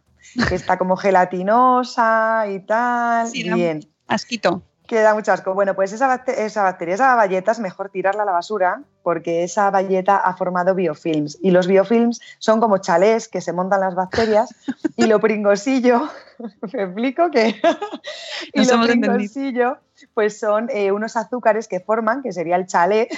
que 0.49 0.55
está 0.55 0.79
como 0.79 0.97
gelatinosa 0.97 2.47
y 2.49 2.61
tal. 2.61 3.29
Sí, 3.29 3.45
Bien. 3.45 3.89
asquito. 4.09 4.63
Que 4.93 5.01
da 5.01 5.15
mucho 5.15 5.33
asco. 5.33 5.55
Bueno, 5.55 5.75
pues 5.75 5.91
esa, 5.95 6.23
esa 6.37 6.65
bacteria, 6.65 6.97
esa 6.97 7.15
valleta 7.15 7.53
es 7.53 7.61
mejor 7.61 7.89
tirarla 7.89 8.25
a 8.25 8.27
la 8.27 8.33
basura 8.33 8.83
porque 9.03 9.43
esa 9.43 9.71
valleta 9.71 10.19
ha 10.19 10.37
formado 10.37 10.75
biofilms. 10.75 11.39
Y 11.41 11.51
los 11.51 11.67
biofilms 11.67 12.21
son 12.39 12.61
como 12.61 12.77
chalés 12.77 13.27
que 13.27 13.41
se 13.41 13.55
montan 13.55 13.81
las 13.81 13.95
bacterias 13.95 14.55
y 14.97 15.07
lo 15.07 15.19
pringosillo, 15.19 16.11
¿me 16.75 16.83
explico? 16.83 17.31
que 17.31 17.59
y 18.53 18.59
Nos 18.59 18.71
lo 18.71 18.83
pringosillo 18.83 19.79
pues 20.13 20.39
son 20.39 20.69
eh, 20.69 20.93
unos 20.93 21.17
azúcares 21.17 21.69
que 21.69 21.81
forman, 21.81 22.23
que 22.23 22.33
sería 22.33 22.57
el 22.57 22.67
chalé, 22.67 23.09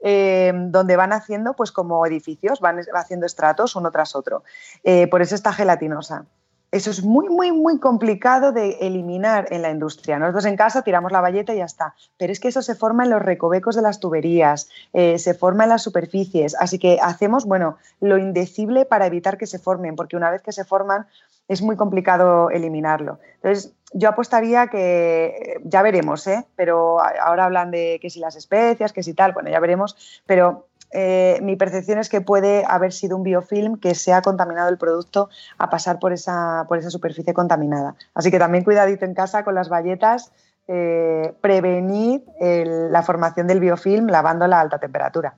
eh, 0.00 0.52
donde 0.54 0.96
van 0.96 1.12
haciendo 1.12 1.52
pues 1.52 1.72
como 1.72 2.06
edificios, 2.06 2.60
van 2.60 2.80
haciendo 2.94 3.26
estratos 3.26 3.76
uno 3.76 3.90
tras 3.90 4.16
otro. 4.16 4.44
Eh, 4.82 5.08
por 5.08 5.20
eso 5.20 5.34
está 5.34 5.52
gelatinosa. 5.52 6.24
Eso 6.72 6.90
es 6.90 7.04
muy, 7.04 7.28
muy, 7.28 7.52
muy 7.52 7.78
complicado 7.78 8.50
de 8.50 8.78
eliminar 8.80 9.46
en 9.50 9.60
la 9.60 9.70
industria. 9.70 10.18
Nosotros 10.18 10.46
en 10.46 10.56
casa 10.56 10.80
tiramos 10.80 11.12
la 11.12 11.20
valleta 11.20 11.52
y 11.54 11.58
ya 11.58 11.66
está. 11.66 11.94
Pero 12.16 12.32
es 12.32 12.40
que 12.40 12.48
eso 12.48 12.62
se 12.62 12.74
forma 12.74 13.04
en 13.04 13.10
los 13.10 13.20
recovecos 13.20 13.76
de 13.76 13.82
las 13.82 14.00
tuberías, 14.00 14.70
eh, 14.94 15.18
se 15.18 15.34
forma 15.34 15.64
en 15.64 15.68
las 15.68 15.82
superficies. 15.82 16.56
Así 16.58 16.78
que 16.78 16.98
hacemos, 17.02 17.44
bueno, 17.44 17.76
lo 18.00 18.16
indecible 18.16 18.86
para 18.86 19.06
evitar 19.06 19.36
que 19.36 19.46
se 19.46 19.58
formen, 19.58 19.96
porque 19.96 20.16
una 20.16 20.30
vez 20.30 20.40
que 20.40 20.52
se 20.52 20.64
forman 20.64 21.06
es 21.46 21.60
muy 21.60 21.76
complicado 21.76 22.48
eliminarlo. 22.48 23.18
Entonces, 23.34 23.74
yo 23.92 24.08
apostaría 24.08 24.68
que, 24.68 25.60
ya 25.64 25.82
veremos, 25.82 26.26
¿eh? 26.26 26.46
pero 26.56 26.98
ahora 27.00 27.44
hablan 27.44 27.70
de 27.70 27.98
que 28.00 28.08
si 28.08 28.20
las 28.20 28.36
especias, 28.36 28.94
que 28.94 29.02
si 29.02 29.12
tal, 29.12 29.32
bueno, 29.32 29.50
ya 29.50 29.60
veremos, 29.60 30.22
pero 30.24 30.68
eh, 30.92 31.38
mi 31.42 31.56
percepción 31.56 31.98
es 31.98 32.08
que 32.08 32.20
puede 32.20 32.64
haber 32.66 32.92
sido 32.92 33.16
un 33.16 33.22
biofilm 33.22 33.78
que 33.78 33.94
se 33.94 34.12
ha 34.12 34.20
contaminado 34.22 34.68
el 34.68 34.78
producto 34.78 35.30
a 35.58 35.70
pasar 35.70 35.98
por 35.98 36.12
esa, 36.12 36.66
por 36.68 36.78
esa 36.78 36.90
superficie 36.90 37.32
contaminada. 37.32 37.94
Así 38.14 38.30
que 38.30 38.38
también 38.38 38.64
cuidadito 38.64 39.04
en 39.04 39.14
casa 39.14 39.42
con 39.42 39.54
las 39.54 39.68
bayetas, 39.68 40.32
eh, 40.68 41.34
prevenir 41.40 42.22
la 42.40 43.02
formación 43.02 43.46
del 43.46 43.60
biofilm 43.60 44.06
lavándola 44.08 44.58
a 44.58 44.60
alta 44.60 44.78
temperatura. 44.78 45.34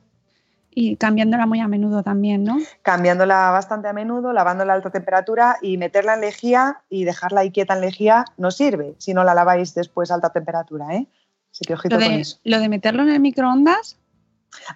Y 0.76 0.96
cambiándola 0.96 1.46
muy 1.46 1.61
a 1.61 1.68
menudo 1.68 2.02
también, 2.02 2.42
¿no? 2.42 2.58
Cambiándola 2.82 3.50
bastante 3.50 3.87
a 3.87 3.92
menudo, 3.92 4.32
lavándola 4.32 4.73
a 4.73 4.76
alta 4.76 4.90
temperatura 4.90 5.56
y 5.62 5.78
meterla 5.78 6.14
en 6.14 6.23
lejía 6.23 6.80
y 6.90 7.04
dejarla 7.04 7.42
ahí 7.42 7.52
quieta 7.52 7.75
en 7.75 7.80
lejía 7.80 8.25
no 8.38 8.50
sirve 8.50 8.96
si 8.99 9.14
no 9.14 9.23
la 9.23 9.34
laváis 9.34 9.73
después 9.75 10.11
a 10.11 10.14
alta 10.14 10.30
temperatura, 10.30 10.96
¿eh? 10.96 11.06
Así 11.52 11.64
que 11.64 11.75
ojito 11.75 11.94
lo 11.94 12.00
de, 12.00 12.06
con 12.06 12.14
eso. 12.14 12.38
Lo 12.42 12.58
de 12.58 12.68
meterlo 12.68 13.04
en 13.04 13.11
el 13.11 13.20
microondas, 13.20 13.96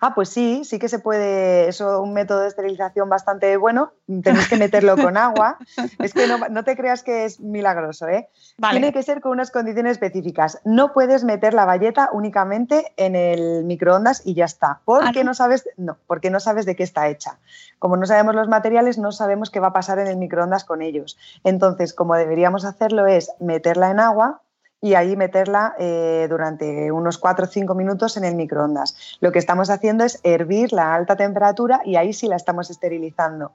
Ah, 0.01 0.15
pues 0.15 0.29
sí, 0.29 0.63
sí 0.65 0.79
que 0.79 0.89
se 0.89 0.99
puede, 0.99 1.69
eso 1.69 2.03
un 2.03 2.13
método 2.13 2.41
de 2.41 2.49
esterilización 2.49 3.09
bastante 3.09 3.57
bueno, 3.57 3.93
tenéis 4.23 4.49
que 4.49 4.57
meterlo 4.57 4.97
con 4.97 5.17
agua. 5.17 5.59
Es 5.99 6.13
que 6.13 6.27
no, 6.27 6.65
te 6.65 6.77
creas 6.77 7.03
que 7.03 7.25
es 7.25 7.41
milagroso, 7.41 8.09
¿eh? 8.09 8.29
Tiene 8.71 8.93
que 8.93 9.03
ser 9.03 9.21
con 9.21 9.33
unas 9.33 9.51
condiciones 9.51 9.93
específicas. 9.93 10.61
No 10.65 10.93
puedes 10.93 11.25
meter 11.25 11.55
la 11.55 11.65
valleta 11.65 12.11
únicamente 12.13 12.93
en 12.97 13.17
el 13.17 13.65
microondas 13.65 14.23
y 14.25 14.35
ya 14.35 14.45
está, 14.45 14.81
porque 14.85 15.21
ah, 15.21 15.25
no 15.25 15.35
sabes, 15.35 15.69
no, 15.77 15.99
porque 16.07 16.31
no 16.31 16.41
sabes 16.41 16.67
de 16.67 16.77
qué 16.77 16.83
está 16.83 17.09
hecha. 17.09 17.39
Como 17.79 17.97
no 17.97 18.07
sabemos 18.07 18.35
los 18.35 18.49
materiales, 18.49 18.99
no 18.99 19.13
sabemos 19.13 19.51
qué 19.51 19.61
va 19.61 19.69
a 19.69 19.73
pasar 19.73 19.99
en 19.99 20.07
el 20.07 20.17
microondas 20.17 20.65
con 20.65 20.83
ellos. 20.83 21.19
Entonces, 21.45 21.95
como 21.95 22.15
deberíamos 22.15 22.65
hacerlo 22.65 23.07
es 23.07 23.31
meterla 23.41 23.91
en 23.91 24.01
agua, 24.01 24.43
y 24.81 24.95
ahí 24.95 25.17
meterla 25.17 25.75
eh, 25.79 26.27
durante 26.29 26.93
unos 26.93 27.19
4 27.19 27.45
o 27.45 27.49
5 27.49 27.75
minutos 27.75 28.17
en 28.17 28.25
el 28.25 28.35
microondas. 28.35 29.19
Lo 29.21 29.33
que 29.33 29.39
estamos 29.39 29.71
haciendo 29.71 30.05
es 30.05 30.21
hervir 30.23 30.73
la 30.73 30.95
alta 30.95 31.17
temperatura 31.17 31.81
y 31.85 31.97
ahí 31.97 32.13
sí 32.13 32.29
la 32.29 32.37
estamos 32.37 32.71
esterilizando. 32.71 33.53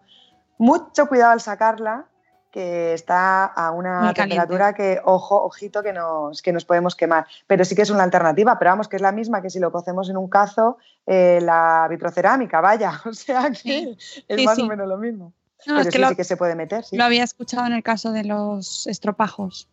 Mucho 0.57 1.07
cuidado 1.07 1.31
al 1.31 1.41
sacarla, 1.41 2.05
que 2.51 2.93
está 2.93 3.45
a 3.45 3.71
una 3.71 4.13
temperatura 4.13 4.73
que, 4.73 5.01
ojo, 5.03 5.43
ojito, 5.43 5.81
que 5.81 5.91
nos, 5.91 6.41
que 6.41 6.53
nos 6.53 6.65
podemos 6.65 6.95
quemar. 6.95 7.25
Pero 7.47 7.65
sí 7.65 7.73
que 7.73 7.81
es 7.81 7.89
una 7.89 8.03
alternativa, 8.03 8.59
pero 8.59 8.71
vamos, 8.71 8.87
que 8.87 8.97
es 8.97 9.01
la 9.01 9.11
misma 9.11 9.41
que 9.41 9.49
si 9.49 9.59
lo 9.59 9.71
cocemos 9.71 10.09
en 10.09 10.17
un 10.17 10.29
cazo, 10.29 10.77
eh, 11.07 11.39
la 11.41 11.87
vitrocerámica, 11.89 12.61
vaya. 12.61 13.01
O 13.05 13.13
sea 13.13 13.49
que 13.51 13.97
es 14.27 14.45
más 14.45 14.59
o 14.59 14.67
menos 14.67 14.87
lo 14.87 14.97
mismo. 14.97 15.33
pero 15.65 15.79
es 15.79 15.87
que 15.87 15.97
sí, 15.97 16.05
sí 16.05 16.15
que 16.15 16.23
se 16.23 16.37
puede 16.37 16.53
meter. 16.53 16.85
Lo 16.91 17.03
había 17.03 17.23
escuchado 17.23 17.65
en 17.65 17.73
el 17.73 17.81
caso 17.81 18.11
de 18.11 18.23
los 18.23 18.85
estropajos 18.85 19.67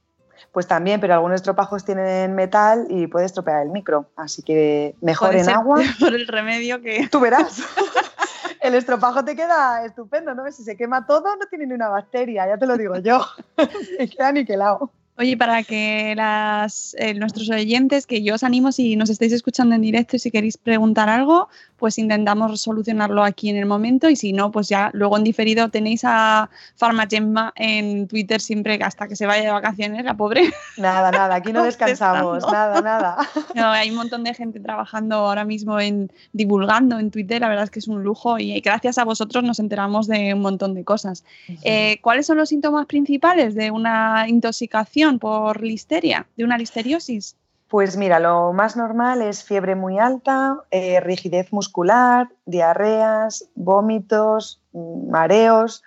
pues 0.52 0.66
también, 0.66 1.00
pero 1.00 1.14
algunos 1.14 1.37
estropajos 1.37 1.85
tienen 1.85 2.35
metal 2.35 2.87
y 2.88 3.06
puede 3.06 3.26
estropear 3.26 3.62
el 3.62 3.70
micro. 3.70 4.06
Así 4.16 4.42
que 4.42 4.94
mejor 5.00 5.35
en 5.37 5.49
agua. 5.49 5.80
Por 6.00 6.14
el 6.14 6.26
remedio 6.26 6.80
que. 6.80 7.09
Tú 7.09 7.20
verás. 7.20 7.62
el 8.61 8.75
estropajo 8.75 9.25
te 9.25 9.37
queda 9.37 9.85
estupendo, 9.85 10.35
¿no? 10.35 10.50
Si 10.52 10.62
se 10.62 10.76
quema 10.76 11.06
todo, 11.06 11.37
no 11.37 11.47
tiene 11.49 11.66
ni 11.66 11.75
una 11.75 11.88
bacteria, 11.88 12.47
ya 12.47 12.59
te 12.59 12.66
lo 12.66 12.76
digo 12.76 12.97
yo. 12.99 13.25
Se 13.97 14.09
queda 14.09 14.28
aniquilado. 14.28 14.90
Oye, 15.18 15.37
para 15.37 15.62
que 15.62 16.14
las, 16.16 16.97
eh, 16.99 17.12
nuestros 17.12 17.50
oyentes, 17.50 18.06
que 18.06 18.23
yo 18.23 18.37
os 18.37 18.42
animo 18.42 18.73
si 18.73 18.97
nos 18.97 19.11
estáis 19.11 19.32
escuchando 19.32 19.75
en 19.75 19.82
directo 19.82 20.16
y 20.16 20.18
si 20.18 20.30
queréis 20.30 20.56
preguntar 20.56 21.11
algo, 21.11 21.50
pues 21.81 21.99
intentamos 21.99 22.61
solucionarlo 22.61 23.25
aquí 23.25 23.49
en 23.49 23.57
el 23.57 23.65
momento 23.65 24.11
y 24.11 24.15
si 24.15 24.33
no, 24.33 24.53
pues 24.53 24.69
ya 24.69 24.91
luego 24.93 25.17
en 25.17 25.25
diferido 25.25 25.71
tenéis 25.71 26.03
a 26.05 26.51
Farmagemma 26.77 27.53
en 27.57 28.07
Twitter 28.07 28.41
siempre 28.41 28.79
hasta 28.83 29.09
que 29.09 29.17
se 29.17 29.27
vaya 29.27 29.43
de 29.43 29.51
vacaciones, 29.51 30.05
la 30.05 30.15
pobre. 30.15 30.53
Nada, 30.77 31.11
nada, 31.11 31.35
aquí 31.35 31.53
no 31.53 31.65
descansamos, 31.71 32.45
nada, 32.53 32.81
nada. 32.83 33.17
No, 33.55 33.71
hay 33.71 33.91
un 33.91 33.97
montón 33.97 34.23
de 34.23 34.35
gente 34.35 34.61
trabajando 34.61 35.17
ahora 35.17 35.45
mismo 35.45 35.81
en 35.81 36.13
divulgando 36.33 36.99
en 36.99 37.11
Twitter, 37.11 37.41
la 37.41 37.49
verdad 37.49 37.65
es 37.65 37.71
que 37.71 37.79
es 37.79 37.89
un 37.89 38.03
lujo 38.03 38.39
y 38.39 38.61
gracias 38.61 38.99
a 38.99 39.05
vosotros 39.05 39.43
nos 39.43 39.59
enteramos 39.59 40.07
de 40.07 40.35
un 40.35 40.43
montón 40.43 40.75
de 40.75 40.85
cosas. 40.85 41.25
Eh, 41.63 41.99
¿Cuáles 42.03 42.27
son 42.27 42.37
los 42.37 42.51
síntomas 42.51 42.87
principales 42.87 43.55
de 43.55 43.71
una 43.71 44.27
intoxicación 44.29 45.19
por 45.19 45.63
listeria, 45.63 46.27
de 46.37 46.45
una 46.45 46.59
listeriosis? 46.59 47.37
Pues 47.71 47.97
mira, 47.97 48.19
lo 48.19 48.53
más 48.53 48.77
normal 48.77 49.23
es 49.23 49.45
fiebre 49.45 49.77
muy 49.77 50.00
alta, 50.00 50.57
eh, 50.73 50.99
rigidez 50.99 51.53
muscular, 51.53 52.29
diarreas, 52.45 53.49
vómitos, 53.55 54.61
mm, 54.73 55.09
mareos. 55.09 55.85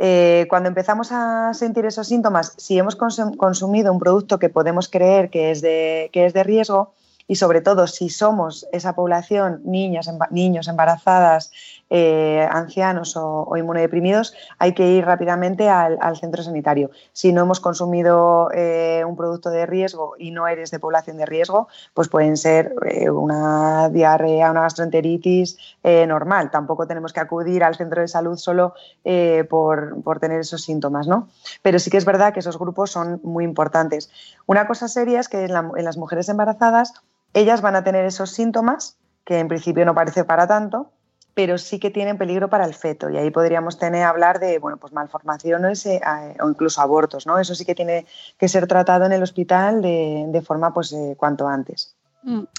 Eh, 0.00 0.46
cuando 0.50 0.68
empezamos 0.68 1.12
a 1.12 1.54
sentir 1.54 1.86
esos 1.86 2.08
síntomas, 2.08 2.54
si 2.56 2.76
hemos 2.76 2.96
consumido 2.96 3.92
un 3.92 4.00
producto 4.00 4.40
que 4.40 4.48
podemos 4.48 4.88
creer 4.88 5.30
que 5.30 5.52
es 5.52 5.62
de, 5.62 6.10
que 6.12 6.26
es 6.26 6.32
de 6.32 6.42
riesgo, 6.42 6.94
y 7.30 7.36
sobre 7.36 7.60
todo 7.60 7.86
si 7.86 8.08
somos 8.08 8.66
esa 8.72 8.96
población, 8.96 9.60
niños, 9.64 10.10
niños 10.32 10.66
embarazadas, 10.66 11.52
eh, 11.88 12.44
ancianos 12.50 13.16
o, 13.16 13.56
inmunodeprimidos, 13.56 14.34
hay 14.58 14.74
que 14.74 14.88
ir 14.88 15.04
rápidamente 15.04 15.68
al, 15.68 16.16
centro 16.16 16.42
sanitario. 16.42 16.90
Si 17.12 17.32
no 17.32 17.42
hemos 17.42 17.60
consumido 17.60 18.50
eh, 18.52 19.04
un 19.06 19.16
producto 19.16 19.50
de 19.50 19.64
riesgo 19.64 20.14
y 20.18 20.32
no 20.32 20.48
eres 20.48 20.72
de 20.72 20.80
población 20.80 21.18
de 21.18 21.26
riesgo, 21.26 21.68
pues 21.94 22.08
pueden 22.08 22.36
ser 22.36 22.74
eh, 22.84 23.10
una 23.10 23.88
diarrea, 23.90 24.50
una 24.50 24.62
gastroenteritis 24.62 25.56
normal. 25.84 26.50
Tampoco 26.50 26.88
tenemos 26.88 27.12
que 27.12 27.20
acudir 27.20 27.62
al 27.62 27.76
centro 27.76 28.00
de 28.00 28.08
salud 28.08 28.36
solo 28.38 28.74
por, 29.48 30.18
tener 30.18 30.40
esos 30.40 30.62
síntomas, 30.62 31.06
¿no? 31.06 31.28
Pero 31.62 31.78
sí 31.78 31.90
que 31.90 31.96
es 31.96 32.04
verdad 32.04 32.34
que 32.34 32.40
esos 32.40 32.58
grupos 32.58 32.90
son 32.90 33.20
muy 33.22 33.44
importantes. 33.44 34.10
Una 34.46 34.66
cosa 34.66 34.88
seria 34.88 35.20
es 35.20 35.28
que 35.28 35.44
en 35.44 35.84
las 35.84 35.96
mujeres 35.96 36.28
embarazadas, 36.28 36.92
ellas 37.34 37.60
van 37.60 37.76
a 37.76 37.84
tener 37.84 38.04
esos 38.04 38.30
síntomas, 38.30 38.96
que 39.24 39.38
en 39.38 39.48
principio 39.48 39.84
no 39.84 39.94
parece 39.94 40.24
para 40.24 40.46
tanto, 40.46 40.90
pero 41.34 41.58
sí 41.58 41.78
que 41.78 41.90
tienen 41.90 42.18
peligro 42.18 42.50
para 42.50 42.64
el 42.64 42.74
feto. 42.74 43.08
Y 43.08 43.16
ahí 43.16 43.30
podríamos 43.30 43.78
tener 43.78 44.04
hablar 44.04 44.40
de 44.40 44.58
bueno 44.58 44.76
pues 44.78 44.92
malformaciones 44.92 45.86
eh, 45.86 46.00
o 46.42 46.48
incluso 46.48 46.80
abortos 46.80 47.26
no 47.26 47.38
eso 47.38 47.54
sí 47.54 47.64
que 47.64 47.74
tiene 47.74 48.06
que 48.36 48.48
ser 48.48 48.66
tratado 48.66 49.06
en 49.06 49.12
el 49.12 49.22
hospital 49.22 49.80
de, 49.80 50.42
forma 50.44 50.72
pues 50.74 50.92
eh, 50.92 51.14
cuanto 51.16 51.46
antes 51.46 51.94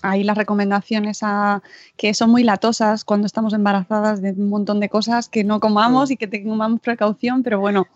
Ahí 0.01 0.23
las 0.23 0.37
recomendaciones 0.37 1.19
a, 1.21 1.61
que 1.97 2.13
son 2.13 2.31
muy 2.31 2.43
latosas 2.43 3.05
cuando 3.05 3.27
estamos 3.27 3.53
embarazadas 3.53 4.21
de 4.21 4.31
un 4.31 4.49
montón 4.49 4.79
de 4.79 4.89
cosas 4.89 5.29
que 5.29 5.43
no 5.43 5.59
comamos 5.59 6.11
y 6.11 6.17
que 6.17 6.27
tengamos 6.27 6.79
precaución, 6.81 7.43
pero 7.43 7.59
bueno, 7.59 7.87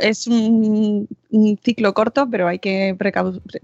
es, 0.00 0.26
un, 0.26 1.08
ciclo 1.62 1.94
corto, 1.94 2.28
pero 2.30 2.48
hay 2.48 2.58
que 2.58 2.96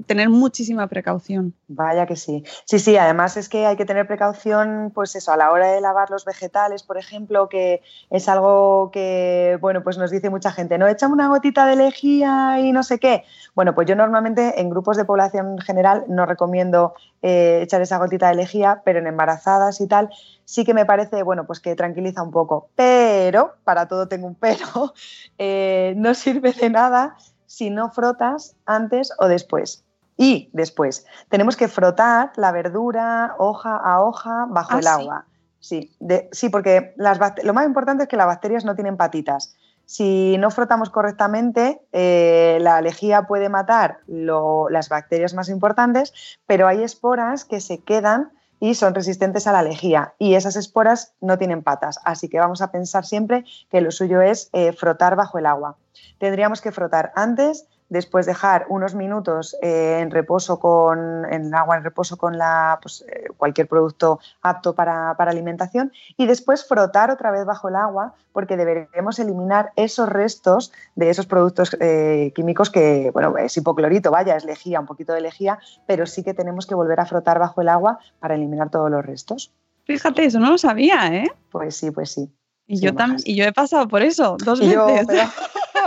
tener 0.07 0.29
muchísima 0.29 0.87
precaución. 0.89 1.55
Vaya 1.69 2.07
que 2.07 2.17
sí. 2.17 2.45
Sí, 2.65 2.79
sí, 2.79 2.97
además 2.97 3.37
es 3.37 3.49
que 3.49 3.67
hay 3.67 3.77
que 3.77 3.85
tener 3.85 4.07
precaución, 4.07 4.91
pues 4.95 5.15
eso, 5.15 5.33
a 5.33 5.37
la 5.37 5.51
hora 5.53 5.71
de 5.71 5.81
lavar 5.81 6.11
los 6.11 6.25
vegetales, 6.25 6.83
por 6.83 6.99
ejemplo, 6.99 7.49
que 7.49 7.83
es 8.11 8.29
algo 8.29 8.91
que, 8.93 9.59
bueno, 9.61 9.83
pues 9.83 9.97
nos 9.97 10.11
dice 10.11 10.31
mucha 10.31 10.51
gente, 10.51 10.77
¿no? 10.79 10.89
Echame 10.89 11.15
una 11.15 11.29
gotita 11.29 11.67
de 11.67 11.77
lejía 11.77 12.59
y 12.61 12.73
no 12.73 12.83
sé 12.83 12.99
qué. 12.99 13.25
Bueno, 13.55 13.75
pues 13.75 13.87
yo 13.87 13.95
normalmente 13.95 14.61
en 14.61 14.71
grupos 14.71 14.97
de 14.97 15.05
población 15.05 15.59
general 15.59 16.05
no 16.09 16.27
recomiendo 16.27 16.84
eh, 17.23 17.61
echar 17.63 17.81
esa 17.81 17.99
gotita 17.99 18.29
de 18.29 18.35
lejía, 18.35 18.83
pero 18.85 18.99
en 18.99 19.07
embarazadas 19.07 19.81
y 19.81 19.87
tal, 19.87 20.11
sí 20.45 20.65
que 20.65 20.75
me 20.75 20.85
parece, 20.85 21.23
bueno, 21.23 21.47
pues 21.47 21.61
que 21.61 21.75
tranquiliza 21.75 22.23
un 22.23 22.31
poco. 22.31 22.69
Pero, 22.77 23.55
para 23.65 23.89
todo 23.89 24.09
tengo 24.09 24.27
un 24.27 24.35
pero, 24.35 24.93
eh, 25.39 25.95
no 25.97 26.15
sirve 26.15 26.53
de 26.53 26.71
nada 26.71 27.17
si 27.47 27.71
no 27.71 27.91
frotas 27.91 28.57
antes 28.67 29.13
o 29.19 29.29
después. 29.29 29.85
Y 30.17 30.51
después, 30.53 31.07
tenemos 31.29 31.57
que 31.57 31.69
frotar 31.69 32.33
la 32.37 32.53
verdura 32.53 33.35
hoja 33.39 33.77
a 33.77 34.03
hoja 34.03 34.47
bajo 34.49 34.77
ah, 34.77 34.79
el 34.79 34.87
agua. 34.87 35.27
Sí, 35.59 35.97
sí 36.31 36.51
porque 36.51 36.93
las 36.97 37.19
lo 37.43 37.55
más 37.55 37.67
importante 37.67 38.03
es 38.03 38.09
que 38.09 38.19
las 38.19 38.27
bacterias 38.27 38.65
no 38.65 38.75
tienen 38.75 38.97
patitas. 38.97 39.57
Si 39.87 40.39
no 40.39 40.51
frotamos 40.51 40.91
correctamente, 40.91 41.81
eh, 41.93 42.59
la 42.61 42.81
lejía 42.81 43.23
puede 43.23 43.49
matar 43.49 44.01
las 44.07 44.89
bacterias 44.89 45.35
más 45.35 45.49
importantes, 45.49 46.39
pero 46.47 46.67
hay 46.67 46.83
esporas 46.83 47.45
que 47.45 47.61
se 47.61 47.79
quedan 47.79 48.33
y 48.61 48.75
son 48.75 48.95
resistentes 48.95 49.47
a 49.47 49.53
la 49.53 49.63
lejía 49.63 50.15
y 50.19 50.35
esas 50.35 50.57
esporas 50.57 51.13
no 51.21 51.37
tienen 51.37 51.63
patas, 51.63 52.01
así 52.05 52.29
que 52.29 52.39
vamos 52.39 52.63
a 52.63 52.71
pensar 52.71 53.05
siempre 53.05 53.45
que 53.71 53.83
lo 53.83 53.91
suyo 53.91 54.23
es 54.23 54.49
eh, 54.55 54.73
frotar 54.73 55.17
bajo 55.17 55.39
el 55.39 55.47
agua. 55.47 55.77
Tendríamos 56.19 56.63
que 56.63 56.73
frotar 56.73 57.13
antes, 57.15 57.67
después 57.89 58.27
dejar 58.27 58.67
unos 58.69 58.95
minutos 58.95 59.57
eh, 59.63 59.99
en 60.01 60.11
reposo 60.11 60.59
con 60.59 61.25
en 61.33 61.55
agua 61.55 61.77
en 61.77 61.85
reposo 61.85 62.17
con 62.17 62.39
la, 62.39 62.79
pues, 62.81 63.05
eh, 63.09 63.27
cualquier 63.37 63.69
producto 63.69 64.21
apto 64.43 64.75
para, 64.75 65.15
para, 65.17 65.31
alimentación 65.31 65.93
y 66.17 66.27
después 66.27 66.67
frotar 66.67 67.11
otra 67.11 67.31
vez 67.31 67.45
bajo 67.45 67.69
el 67.69 67.77
agua 67.77 68.15
porque 68.33 68.57
deberemos 68.57 69.19
eliminar 69.19 69.73
esos 69.77 70.09
restos 70.09 70.73
de 70.97 71.11
esos 71.11 71.27
productos 71.27 71.77
eh, 71.81 72.33
químicos 72.35 72.69
que, 72.69 73.11
bueno, 73.13 73.37
es 73.39 73.57
hipoclorito, 73.57 74.11
vaya, 74.11 74.37
es 74.37 74.45
lejía, 74.45 74.81
un 74.81 74.87
poquito 74.87 75.13
de 75.13 75.21
lejía, 75.21 75.61
pero 75.87 76.05
sí 76.05 76.25
que 76.25 76.35
tenemos 76.35 76.67
que 76.67 76.75
volver 76.75 76.99
a 77.01 77.07
frotar 77.07 77.39
bajo 77.39 77.61
el 77.61 77.69
agua 77.69 78.01
para 78.19 78.35
eliminar 78.35 78.71
todos 78.71 78.91
los 78.91 79.07
restos. 79.07 79.53
Fíjate, 79.85 80.25
eso 80.25 80.41
no 80.41 80.51
lo 80.51 80.59
sabía, 80.59 81.15
¿eh? 81.15 81.31
Pues 81.51 81.77
sí, 81.77 81.91
pues 81.91 82.11
sí. 82.11 82.29
Y, 82.67 82.81
yo, 82.81 82.95
también 82.95 83.21
y 83.25 83.37
yo 83.37 83.45
he 83.45 83.53
pasado 83.53 83.87
por 83.87 84.03
eso 84.03 84.37
dos 84.43 84.59
veces. 84.59 84.75
Yo, 84.75 84.87
pero... 85.07 85.23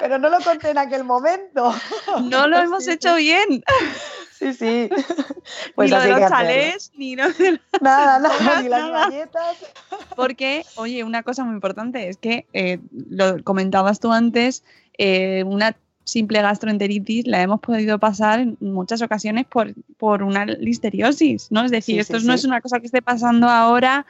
pero... 0.00 0.18
no 0.18 0.28
lo 0.28 0.38
conté 0.40 0.70
en 0.70 0.78
aquel 0.78 1.04
momento. 1.04 1.72
No 2.22 2.48
lo 2.48 2.58
hemos 2.58 2.86
hecho 2.88 3.16
bien. 3.16 3.62
Sí, 4.38 4.52
sí. 4.54 4.88
Pues 5.74 5.90
ni 5.90 5.96
lo 5.96 6.02
de 6.02 6.10
los 6.10 6.30
chalés, 6.30 6.92
ni 6.96 7.16
lo 7.16 7.30
de 7.32 7.60
nada, 7.80 8.18
nada, 8.18 8.62
ni 8.62 8.68
las 8.68 8.90
galletas. 8.90 9.56
Porque, 10.14 10.64
oye, 10.76 11.04
una 11.04 11.22
cosa 11.22 11.44
muy 11.44 11.54
importante 11.54 12.08
es 12.08 12.18
que 12.18 12.46
eh, 12.52 12.78
lo 12.92 13.42
comentabas 13.44 13.98
tú 13.98 14.12
antes, 14.12 14.62
eh, 14.98 15.42
una 15.46 15.74
simple 16.04 16.40
gastroenteritis 16.40 17.26
la 17.26 17.42
hemos 17.42 17.60
podido 17.60 17.98
pasar 17.98 18.40
en 18.40 18.56
muchas 18.60 19.02
ocasiones 19.02 19.46
por, 19.46 19.74
por 19.96 20.22
una 20.22 20.46
listeriosis, 20.46 21.50
¿no? 21.50 21.64
Es 21.64 21.70
decir, 21.70 21.96
Sí, 21.96 22.00
esto 22.00 22.20
no 22.26 22.32
es 22.32 22.44
una 22.44 22.60
cosa 22.60 22.80
que 22.80 22.86
esté 22.86 23.02
pasando 23.02 23.48
ahora. 23.48 24.06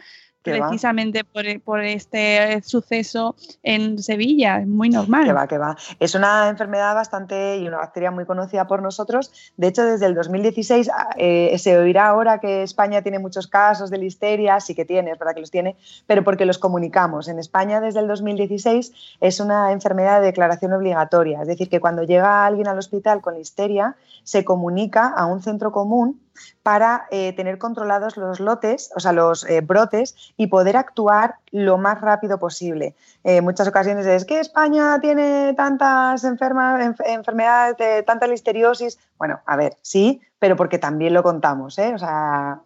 Precisamente 0.51 1.25
por, 1.25 1.45
por 1.63 1.85
este 1.85 2.61
suceso 2.63 3.37
en 3.63 3.99
Sevilla, 3.99 4.61
es 4.61 4.67
muy 4.67 4.89
normal. 4.91 5.25
Que 5.25 5.33
va, 5.33 5.47
que 5.47 5.59
va. 5.59 5.77
Es 6.01 6.15
una 6.15 6.49
enfermedad 6.49 6.95
bastante 6.95 7.59
y 7.59 7.69
una 7.69 7.79
bacteria 7.79 8.11
muy 8.11 8.25
conocida 8.25 8.67
por 8.67 8.83
nosotros. 8.83 9.33
De 9.57 9.69
hecho, 9.69 9.85
desde 9.85 10.07
el 10.07 10.15
2016 10.15 10.91
eh, 11.17 11.57
se 11.59 11.79
oirá 11.79 12.09
ahora 12.09 12.39
que 12.39 12.63
España 12.63 13.03
tiene 13.03 13.19
muchos 13.19 13.47
casos 13.47 13.91
de 13.91 13.99
listeria, 13.99 14.61
sí 14.61 14.75
que 14.75 14.85
tiene, 14.85 15.13
es 15.13 15.19
verdad 15.19 15.35
que 15.35 15.41
los 15.41 15.51
tiene, 15.51 15.77
pero 16.07 16.25
porque 16.25 16.47
los 16.47 16.59
comunicamos. 16.59 17.29
En 17.29 17.39
España 17.39 17.81
desde 17.81 18.01
el 18.01 18.09
2016 18.09 18.93
es 19.21 19.41
una 19.41 19.73
enfermedad 19.73 20.21
de 20.21 20.27
declaración 20.27 20.73
obligatoria, 20.73 21.43
es 21.43 21.49
decir, 21.49 21.69
que 21.69 21.81
cuando 21.81 22.03
llega 22.03 22.47
alguien 22.47 22.69
al 22.69 22.79
hospital 22.79 23.21
con 23.21 23.37
listeria 23.37 23.97
se 24.23 24.45
comunica 24.45 25.09
a 25.09 25.27
un 25.27 25.43
centro 25.43 25.73
común 25.73 26.21
para 26.63 27.07
eh, 27.11 27.33
tener 27.35 27.59
controlados 27.59 28.17
los 28.17 28.41
lotes, 28.41 28.91
o 28.97 29.01
sea, 29.01 29.13
los 29.13 29.45
eh, 29.49 29.61
brotes 29.61 30.15
y 30.37 30.49
poder 30.49 30.77
actuar 30.77 31.37
lo 31.51 31.79
más 31.79 32.01
rápido 32.01 32.39
posible. 32.39 32.95
En 33.25 33.45
muchas 33.45 33.69
ocasiones 33.69 34.07
es 34.07 34.25
que 34.25 34.41
España 34.41 35.01
tiene 35.01 35.55
tantas 35.55 36.25
enfermedades, 36.25 37.77
de, 37.79 38.03
tanta 38.03 38.27
listeriosis. 38.27 38.99
Bueno, 39.19 39.41
a 39.47 39.57
ver, 39.57 39.77
sí, 39.83 40.21
pero 40.39 40.57
porque 40.57 40.79
también 40.79 41.15
lo 41.15 41.23
contamos, 41.23 41.79
¿eh? 41.79 41.95
O 41.95 41.99
sea, 41.99 42.61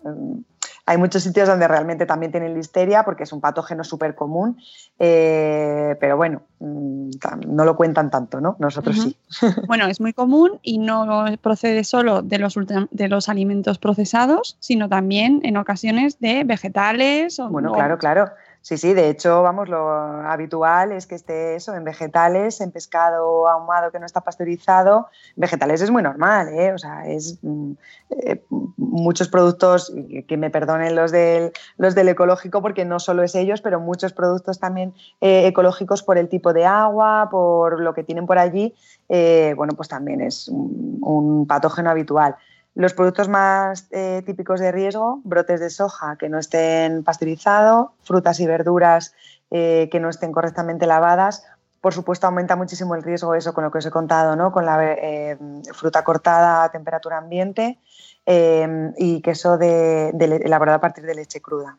hay 0.93 0.99
muchos 0.99 1.23
sitios 1.23 1.49
donde 1.49 1.67
realmente 1.67 2.05
también 2.07 2.31
tienen 2.33 2.53
listeria 2.55 3.03
porque 3.03 3.23
es 3.25 3.33
un 3.33 3.41
patógeno 3.41 3.83
súper 3.83 4.15
común, 4.15 4.59
eh, 4.99 5.97
pero 6.01 6.17
bueno, 6.19 6.43
no 6.61 7.65
lo 7.65 7.77
cuentan 7.77 8.11
tanto, 8.11 8.41
¿no? 8.41 8.57
Nosotros 8.59 8.97
sí. 9.01 9.17
Bueno, 9.67 9.87
es 9.87 10.01
muy 10.01 10.13
común 10.13 10.59
y 10.63 10.79
no 10.79 11.25
procede 11.41 11.85
solo 11.85 12.21
de 12.23 12.39
los, 12.39 12.57
ultra- 12.57 12.89
de 12.91 13.09
los 13.09 13.29
alimentos 13.29 13.79
procesados, 13.79 14.57
sino 14.61 14.89
también 14.89 15.41
en 15.45 15.57
ocasiones 15.57 16.21
de 16.21 16.45
vegetales. 16.45 17.39
O, 17.41 17.49
Bueno, 17.49 17.73
claro, 17.73 17.99
claro. 17.99 18.31
Sí, 18.63 18.79
sí, 18.79 18.95
de 18.95 19.09
hecho, 19.09 19.43
vamos, 19.43 19.69
lo 19.69 19.91
habitual 19.91 20.93
es 20.93 21.09
que 21.09 21.17
esté 21.17 21.57
eso 21.57 21.75
en 21.75 21.83
vegetales, 21.83 22.61
en 22.61 22.71
pescado 22.71 23.49
ahumado 23.49 23.91
que 23.91 23.99
no 23.99 24.07
está 24.07 24.21
pasteurizado. 24.21 25.09
Vegetales 25.35 25.83
es 25.83 25.91
muy 25.91 26.01
normal, 26.01 26.49
¿eh? 26.49 26.73
O 26.73 26.79
sea, 26.79 27.05
es 27.09 27.41
mm, 27.43 27.73
eh, 28.11 28.41
muchos 28.77 29.27
productos, 29.27 29.93
que 30.29 30.37
me 30.37 30.49
perdonen 30.49 30.95
los 30.95 31.11
del, 31.11 31.51
los 31.77 31.97
del 31.97 32.11
ecológico, 32.11 32.63
porque 32.63 32.85
no 32.85 33.01
solo 33.01 33.25
es 33.25 33.35
ellos, 33.35 33.61
pero 33.61 33.81
muchos 33.81 34.13
productos 34.13 34.61
también 34.61 34.95
eh, 35.21 35.49
ecológicos 35.49 36.05
por 36.05 36.17
el 36.17 36.29
tipo 36.29 36.53
de 36.53 36.65
agua, 36.65 37.31
por 37.33 37.81
lo 37.81 37.95
que 37.95 38.05
tienen 38.05 38.27
por 38.27 38.39
allí, 38.39 38.77
eh, 39.09 39.55
bueno, 39.57 39.73
pues 39.75 39.89
también 39.89 40.21
es 40.21 40.49
un 40.49 41.47
patógeno 41.49 41.91
habitual. 41.91 42.37
Los 42.75 42.95
productos 42.95 43.29
más 43.29 43.87
eh, 43.91 44.23
típicos 44.25 44.59
de 44.59 44.73
riesgo, 44.73 45.21
brotes 45.25 45.61
de 45.61 45.69
soja 45.69 46.17
que 46.17 46.29
no 46.29 46.39
estén 46.39 47.05
pasteurizados, 47.05 47.91
frutas 48.03 48.41
y 48.41 48.47
verduras 48.47 49.15
eh, 49.51 49.89
que 49.93 50.01
no 50.01 50.09
estén 50.09 50.33
correctamente 50.33 50.87
lavadas. 50.87 51.45
Por 51.83 51.93
supuesto, 51.93 52.27
aumenta 52.27 52.57
muchísimo 52.57 52.95
el 52.95 53.03
riesgo 53.03 53.35
eso 53.35 53.53
con 53.53 53.65
lo 53.65 53.71
que 53.71 53.79
os 53.79 53.87
he 53.87 53.91
contado, 53.91 54.37
¿no? 54.37 54.53
con 54.53 54.65
la 54.65 54.79
eh, 54.83 55.37
fruta 55.75 56.03
cortada 56.03 56.65
a 56.65 56.71
temperatura 56.71 57.19
ambiente 57.19 57.79
y 58.25 59.21
queso 59.21 59.59
de 59.59 60.11
elaborado 60.11 60.77
a 60.77 60.81
partir 60.81 61.05
de 61.05 61.17
leche 61.17 61.43
cruda. 61.43 61.77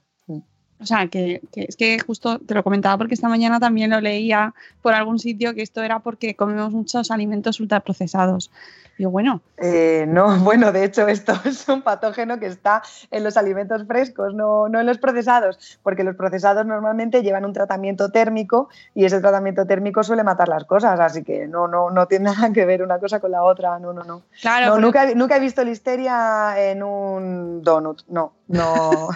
O 0.79 0.85
sea, 0.85 1.07
que, 1.07 1.41
que, 1.51 1.65
es 1.69 1.77
que 1.77 1.97
justo 1.99 2.39
te 2.39 2.53
lo 2.53 2.63
comentaba 2.63 2.97
porque 2.97 3.13
esta 3.13 3.29
mañana 3.29 3.59
también 3.59 3.89
lo 3.89 4.01
leía 4.01 4.53
por 4.81 4.93
algún 4.93 5.17
sitio 5.19 5.53
que 5.53 5.61
esto 5.61 5.81
era 5.81 5.99
porque 5.99 6.35
comemos 6.35 6.71
muchos 6.73 7.09
alimentos 7.11 7.59
ultraprocesados. 7.59 8.51
Digo, 8.97 9.09
bueno. 9.09 9.41
Eh, 9.57 10.05
no, 10.07 10.37
bueno, 10.39 10.71
de 10.71 10.83
hecho 10.83 11.07
esto 11.07 11.33
es 11.45 11.67
un 11.67 11.81
patógeno 11.81 12.39
que 12.39 12.47
está 12.47 12.83
en 13.11 13.23
los 13.23 13.37
alimentos 13.37 13.85
frescos, 13.87 14.33
no, 14.33 14.69
no 14.69 14.79
en 14.79 14.85
los 14.85 14.97
procesados, 14.97 15.79
porque 15.83 16.03
los 16.03 16.15
procesados 16.15 16.65
normalmente 16.65 17.23
llevan 17.23 17.45
un 17.45 17.53
tratamiento 17.53 18.11
térmico 18.11 18.69
y 18.93 19.05
ese 19.05 19.19
tratamiento 19.19 19.65
térmico 19.65 20.03
suele 20.03 20.23
matar 20.23 20.49
las 20.49 20.65
cosas, 20.65 20.99
así 20.99 21.23
que 21.23 21.47
no, 21.47 21.67
no, 21.67 21.89
no 21.89 22.07
tiene 22.07 22.25
nada 22.31 22.51
que 22.51 22.65
ver 22.65 22.83
una 22.83 22.99
cosa 22.99 23.19
con 23.19 23.31
la 23.31 23.43
otra, 23.43 23.79
no, 23.79 23.93
no, 23.93 24.03
no. 24.03 24.21
Claro, 24.41 24.67
no 24.67 24.71
porque- 24.73 24.81
nunca, 24.85 25.15
nunca 25.15 25.37
he 25.37 25.39
visto 25.39 25.63
listeria 25.63 26.53
en 26.57 26.83
un 26.83 27.63
donut, 27.63 28.01
no, 28.09 28.33
no. 28.47 29.09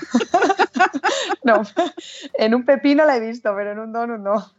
no, 1.43 1.61
en 2.33 2.55
un 2.55 2.65
pepino 2.65 3.05
la 3.05 3.17
he 3.17 3.19
visto, 3.19 3.53
pero 3.55 3.71
en 3.71 3.79
un 3.79 3.91
donut 3.91 4.19
no. 4.19 4.51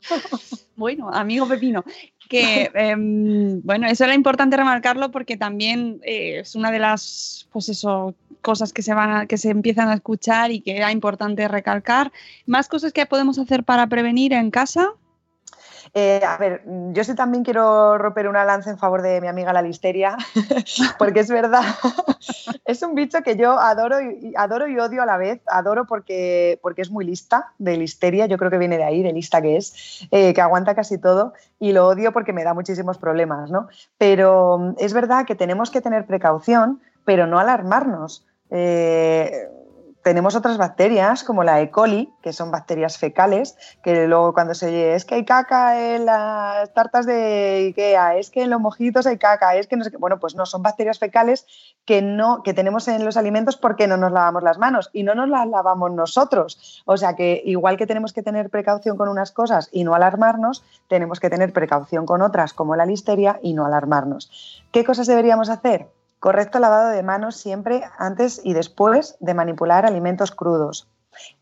Bueno, 0.76 1.10
amigo 1.12 1.48
Pepino, 1.48 1.84
que 2.28 2.70
eh, 2.72 2.94
bueno, 2.96 3.88
eso 3.88 4.04
era 4.04 4.14
importante 4.14 4.56
remarcarlo 4.56 5.10
porque 5.10 5.36
también 5.36 6.00
eh, 6.04 6.40
es 6.40 6.54
una 6.54 6.70
de 6.70 6.78
las 6.78 7.48
pues 7.50 7.68
eso, 7.68 8.14
cosas 8.42 8.72
que 8.72 8.82
se 8.82 8.94
van 8.94 9.10
a, 9.10 9.26
que 9.26 9.38
se 9.38 9.50
empiezan 9.50 9.88
a 9.88 9.94
escuchar 9.94 10.50
y 10.50 10.60
que 10.60 10.76
era 10.76 10.92
importante 10.92 11.48
recalcar. 11.48 12.12
Más 12.46 12.68
cosas 12.68 12.92
que 12.92 13.06
podemos 13.06 13.38
hacer 13.38 13.64
para 13.64 13.86
prevenir 13.86 14.32
en 14.32 14.50
casa. 14.50 14.92
Eh, 15.94 16.20
a 16.26 16.36
ver, 16.36 16.62
yo 16.92 17.04
sí 17.04 17.14
también 17.14 17.44
quiero 17.44 17.98
romper 17.98 18.28
una 18.28 18.44
lanza 18.44 18.70
en 18.70 18.78
favor 18.78 19.02
de 19.02 19.20
mi 19.20 19.28
amiga 19.28 19.52
la 19.52 19.62
listeria, 19.62 20.16
porque 20.98 21.20
es 21.20 21.30
verdad, 21.30 21.62
es 22.64 22.82
un 22.82 22.94
bicho 22.94 23.22
que 23.22 23.36
yo 23.36 23.58
adoro 23.58 24.00
y, 24.00 24.32
adoro 24.36 24.68
y 24.68 24.78
odio 24.78 25.02
a 25.02 25.06
la 25.06 25.16
vez. 25.16 25.40
Adoro 25.46 25.86
porque, 25.86 26.58
porque 26.62 26.82
es 26.82 26.90
muy 26.90 27.04
lista 27.04 27.52
de 27.58 27.76
listeria, 27.76 28.26
yo 28.26 28.38
creo 28.38 28.50
que 28.50 28.58
viene 28.58 28.78
de 28.78 28.84
ahí, 28.84 29.02
de 29.02 29.12
lista 29.12 29.42
que 29.42 29.56
es, 29.56 30.06
eh, 30.10 30.34
que 30.34 30.40
aguanta 30.40 30.74
casi 30.74 30.98
todo, 30.98 31.32
y 31.58 31.72
lo 31.72 31.86
odio 31.86 32.12
porque 32.12 32.32
me 32.32 32.44
da 32.44 32.54
muchísimos 32.54 32.98
problemas, 32.98 33.50
¿no? 33.50 33.68
Pero 33.96 34.58
mm, 34.58 34.74
es 34.78 34.92
verdad 34.92 35.26
que 35.26 35.34
tenemos 35.34 35.70
que 35.70 35.80
tener 35.80 36.06
precaución, 36.06 36.80
pero 37.04 37.26
no 37.26 37.38
alarmarnos. 37.38 38.26
Eh, 38.50 39.48
tenemos 40.02 40.34
otras 40.34 40.58
bacterias 40.58 41.24
como 41.24 41.44
la 41.44 41.60
E. 41.60 41.70
coli, 41.70 42.12
que 42.22 42.32
son 42.32 42.50
bacterias 42.50 42.98
fecales, 42.98 43.56
que 43.82 44.06
luego 44.06 44.32
cuando 44.32 44.54
se 44.54 44.66
oye 44.68 44.94
es 44.94 45.04
que 45.04 45.16
hay 45.16 45.24
caca 45.24 45.94
en 45.94 46.06
las 46.06 46.72
tartas 46.72 47.06
de 47.06 47.66
Ikea, 47.68 48.16
es 48.16 48.30
que 48.30 48.42
en 48.42 48.50
los 48.50 48.60
mojitos 48.60 49.06
hay 49.06 49.18
caca, 49.18 49.56
es 49.56 49.66
que 49.66 49.76
no 49.76 49.84
sé 49.84 49.90
qué, 49.90 49.96
bueno, 49.96 50.18
pues 50.18 50.34
no, 50.34 50.46
son 50.46 50.62
bacterias 50.62 50.98
fecales 50.98 51.46
que, 51.84 52.02
no, 52.02 52.42
que 52.42 52.54
tenemos 52.54 52.88
en 52.88 53.04
los 53.04 53.16
alimentos 53.16 53.56
porque 53.56 53.86
no 53.86 53.96
nos 53.96 54.12
lavamos 54.12 54.42
las 54.42 54.58
manos 54.58 54.90
y 54.92 55.02
no 55.02 55.14
nos 55.14 55.28
las 55.28 55.46
lavamos 55.46 55.90
nosotros. 55.92 56.82
O 56.86 56.96
sea 56.96 57.14
que 57.14 57.42
igual 57.44 57.76
que 57.76 57.86
tenemos 57.86 58.12
que 58.12 58.22
tener 58.22 58.50
precaución 58.50 58.96
con 58.96 59.08
unas 59.08 59.32
cosas 59.32 59.68
y 59.72 59.84
no 59.84 59.94
alarmarnos, 59.94 60.64
tenemos 60.88 61.20
que 61.20 61.30
tener 61.30 61.52
precaución 61.52 62.06
con 62.06 62.22
otras 62.22 62.52
como 62.54 62.76
la 62.76 62.86
listeria 62.86 63.38
y 63.42 63.54
no 63.54 63.66
alarmarnos. 63.66 64.62
¿Qué 64.72 64.84
cosas 64.84 65.06
deberíamos 65.06 65.48
hacer? 65.48 65.88
Correcto 66.20 66.58
lavado 66.58 66.88
de 66.88 67.02
manos 67.02 67.36
siempre 67.36 67.82
antes 67.98 68.40
y 68.42 68.52
después 68.54 69.16
de 69.20 69.34
manipular 69.34 69.86
alimentos 69.86 70.30
crudos. 70.30 70.88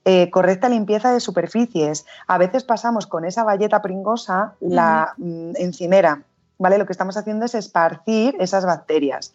Eh, 0.04 0.30
correcta 0.30 0.68
limpieza 0.68 1.12
de 1.12 1.20
superficies. 1.20 2.06
A 2.26 2.38
veces 2.38 2.64
pasamos 2.64 3.06
con 3.06 3.24
esa 3.24 3.44
valleta 3.44 3.82
pringosa 3.82 4.54
la 4.60 5.14
mm, 5.16 5.52
encimera. 5.56 6.22
¿vale? 6.58 6.78
Lo 6.78 6.86
que 6.86 6.92
estamos 6.92 7.16
haciendo 7.16 7.44
es 7.44 7.54
esparcir 7.54 8.36
esas 8.38 8.64
bacterias. 8.64 9.34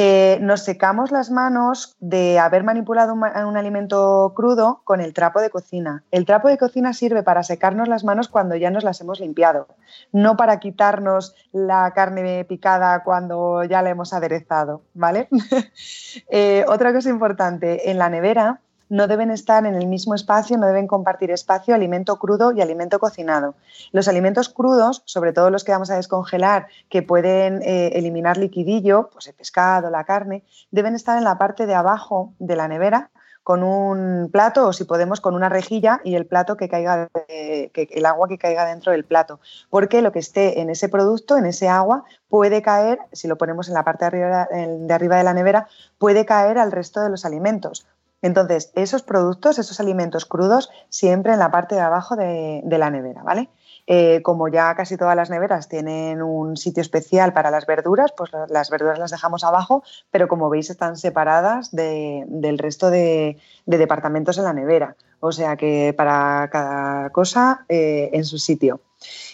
Eh, 0.00 0.38
nos 0.40 0.62
secamos 0.62 1.10
las 1.10 1.28
manos 1.28 1.96
de 1.98 2.38
haber 2.38 2.62
manipulado 2.62 3.14
un, 3.14 3.24
alimento 3.56 4.32
crudo 4.36 4.80
con 4.84 5.00
el 5.00 5.12
trapo 5.12 5.40
de 5.40 5.50
cocina. 5.50 6.04
El 6.12 6.24
trapo 6.24 6.46
de 6.46 6.56
cocina 6.56 6.92
sirve 6.92 7.24
para 7.24 7.42
secarnos 7.42 7.88
las 7.88 8.04
manos 8.04 8.28
cuando 8.28 8.54
ya 8.54 8.70
nos 8.70 8.84
las 8.84 9.00
hemos 9.00 9.18
limpiado, 9.18 9.66
no 10.12 10.36
para 10.36 10.60
quitarnos 10.60 11.34
la 11.50 11.92
carne 11.96 12.44
picada 12.44 13.02
cuando 13.02 13.64
ya 13.64 13.82
la 13.82 13.90
hemos 13.90 14.12
aderezado, 14.12 14.82
¿vale? 14.94 15.28
eh, 16.30 16.64
otra 16.68 16.92
cosa 16.92 17.10
importante, 17.10 17.90
en 17.90 17.98
la 17.98 18.08
nevera 18.08 18.60
no 18.88 19.06
deben 19.06 19.30
estar 19.30 19.66
en 19.66 19.74
el 19.74 19.86
mismo 19.86 20.14
espacio, 20.14 20.56
no 20.56 20.66
deben 20.66 20.86
compartir 20.86 21.30
espacio 21.30 21.74
alimento 21.74 22.18
crudo 22.18 22.52
y 22.52 22.60
alimento 22.60 22.98
cocinado. 22.98 23.54
Los 23.92 24.08
alimentos 24.08 24.48
crudos, 24.48 25.02
sobre 25.04 25.32
todo 25.32 25.50
los 25.50 25.64
que 25.64 25.72
vamos 25.72 25.90
a 25.90 25.96
descongelar, 25.96 26.66
que 26.88 27.02
pueden 27.02 27.62
eh, 27.62 27.92
eliminar 27.94 28.36
liquidillo, 28.36 29.10
pues 29.12 29.26
el 29.26 29.34
pescado, 29.34 29.90
la 29.90 30.04
carne, 30.04 30.44
deben 30.70 30.94
estar 30.94 31.18
en 31.18 31.24
la 31.24 31.38
parte 31.38 31.66
de 31.66 31.74
abajo 31.74 32.34
de 32.38 32.56
la 32.56 32.68
nevera 32.68 33.10
con 33.48 33.62
un 33.62 34.28
plato 34.30 34.66
o 34.66 34.72
si 34.74 34.84
podemos 34.84 35.22
con 35.22 35.34
una 35.34 35.48
rejilla 35.48 36.02
y 36.04 36.16
el 36.16 36.26
plato 36.26 36.58
que 36.58 36.68
caiga, 36.68 37.08
el 37.30 38.04
agua 38.04 38.28
que 38.28 38.36
caiga 38.36 38.66
dentro 38.66 38.92
del 38.92 39.06
plato. 39.06 39.40
Porque 39.70 40.02
lo 40.02 40.12
que 40.12 40.18
esté 40.18 40.60
en 40.60 40.68
ese 40.68 40.90
producto, 40.90 41.38
en 41.38 41.46
ese 41.46 41.66
agua, 41.66 42.04
puede 42.28 42.60
caer, 42.60 42.98
si 43.12 43.26
lo 43.26 43.38
ponemos 43.38 43.68
en 43.68 43.72
la 43.72 43.84
parte 43.84 44.04
de, 44.04 44.92
arriba 44.92 45.16
de 45.16 45.24
la 45.24 45.32
nevera, 45.32 45.66
puede 45.96 46.26
caer 46.26 46.58
al 46.58 46.72
resto 46.72 47.00
de 47.00 47.08
los 47.08 47.24
alimentos. 47.24 47.86
Entonces, 48.20 48.72
esos 48.74 49.02
productos, 49.02 49.58
esos 49.58 49.78
alimentos 49.78 50.24
crudos, 50.24 50.70
siempre 50.88 51.32
en 51.32 51.38
la 51.38 51.50
parte 51.50 51.76
de 51.76 51.82
abajo 51.82 52.16
de, 52.16 52.62
la 52.64 52.90
nevera, 52.90 53.22
¿vale? 53.22 53.48
Eh, 53.86 54.20
como 54.22 54.48
ya 54.48 54.74
casi 54.74 54.96
todas 54.96 55.16
las 55.16 55.30
neveras 55.30 55.68
tienen 55.68 56.20
un 56.20 56.56
sitio 56.56 56.82
especial 56.82 57.32
para 57.32 57.50
las 57.50 57.64
verduras, 57.64 58.12
pues 58.16 58.30
las 58.48 58.70
verduras 58.70 58.98
las 58.98 59.10
dejamos 59.10 59.44
abajo, 59.44 59.82
pero 60.10 60.28
como 60.28 60.50
veis 60.50 60.68
están 60.68 60.96
separadas 60.96 61.70
del 61.70 62.58
resto 62.58 62.90
de, 62.90 63.38
departamentos 63.66 64.36
en 64.36 64.44
la 64.44 64.52
nevera. 64.52 64.96
O 65.20 65.32
sea 65.32 65.56
que 65.56 65.94
para 65.96 66.48
cada 66.50 67.10
cosa 67.10 67.64
eh, 67.68 68.10
en 68.12 68.24
su 68.24 68.38
sitio. 68.38 68.80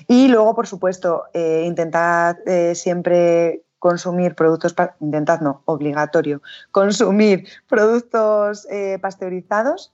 Y 0.06 0.28
luego, 0.28 0.54
por 0.54 0.66
supuesto, 0.66 1.24
eh, 1.32 1.64
intentad 1.66 2.36
siempre 2.74 3.63
consumir 3.84 4.34
productos, 4.34 4.74
intentad 5.00 5.40
no, 5.40 5.60
obligatorio, 5.66 6.40
consumir 6.72 7.46
productos 7.68 8.66
pasteurizados 9.02 9.92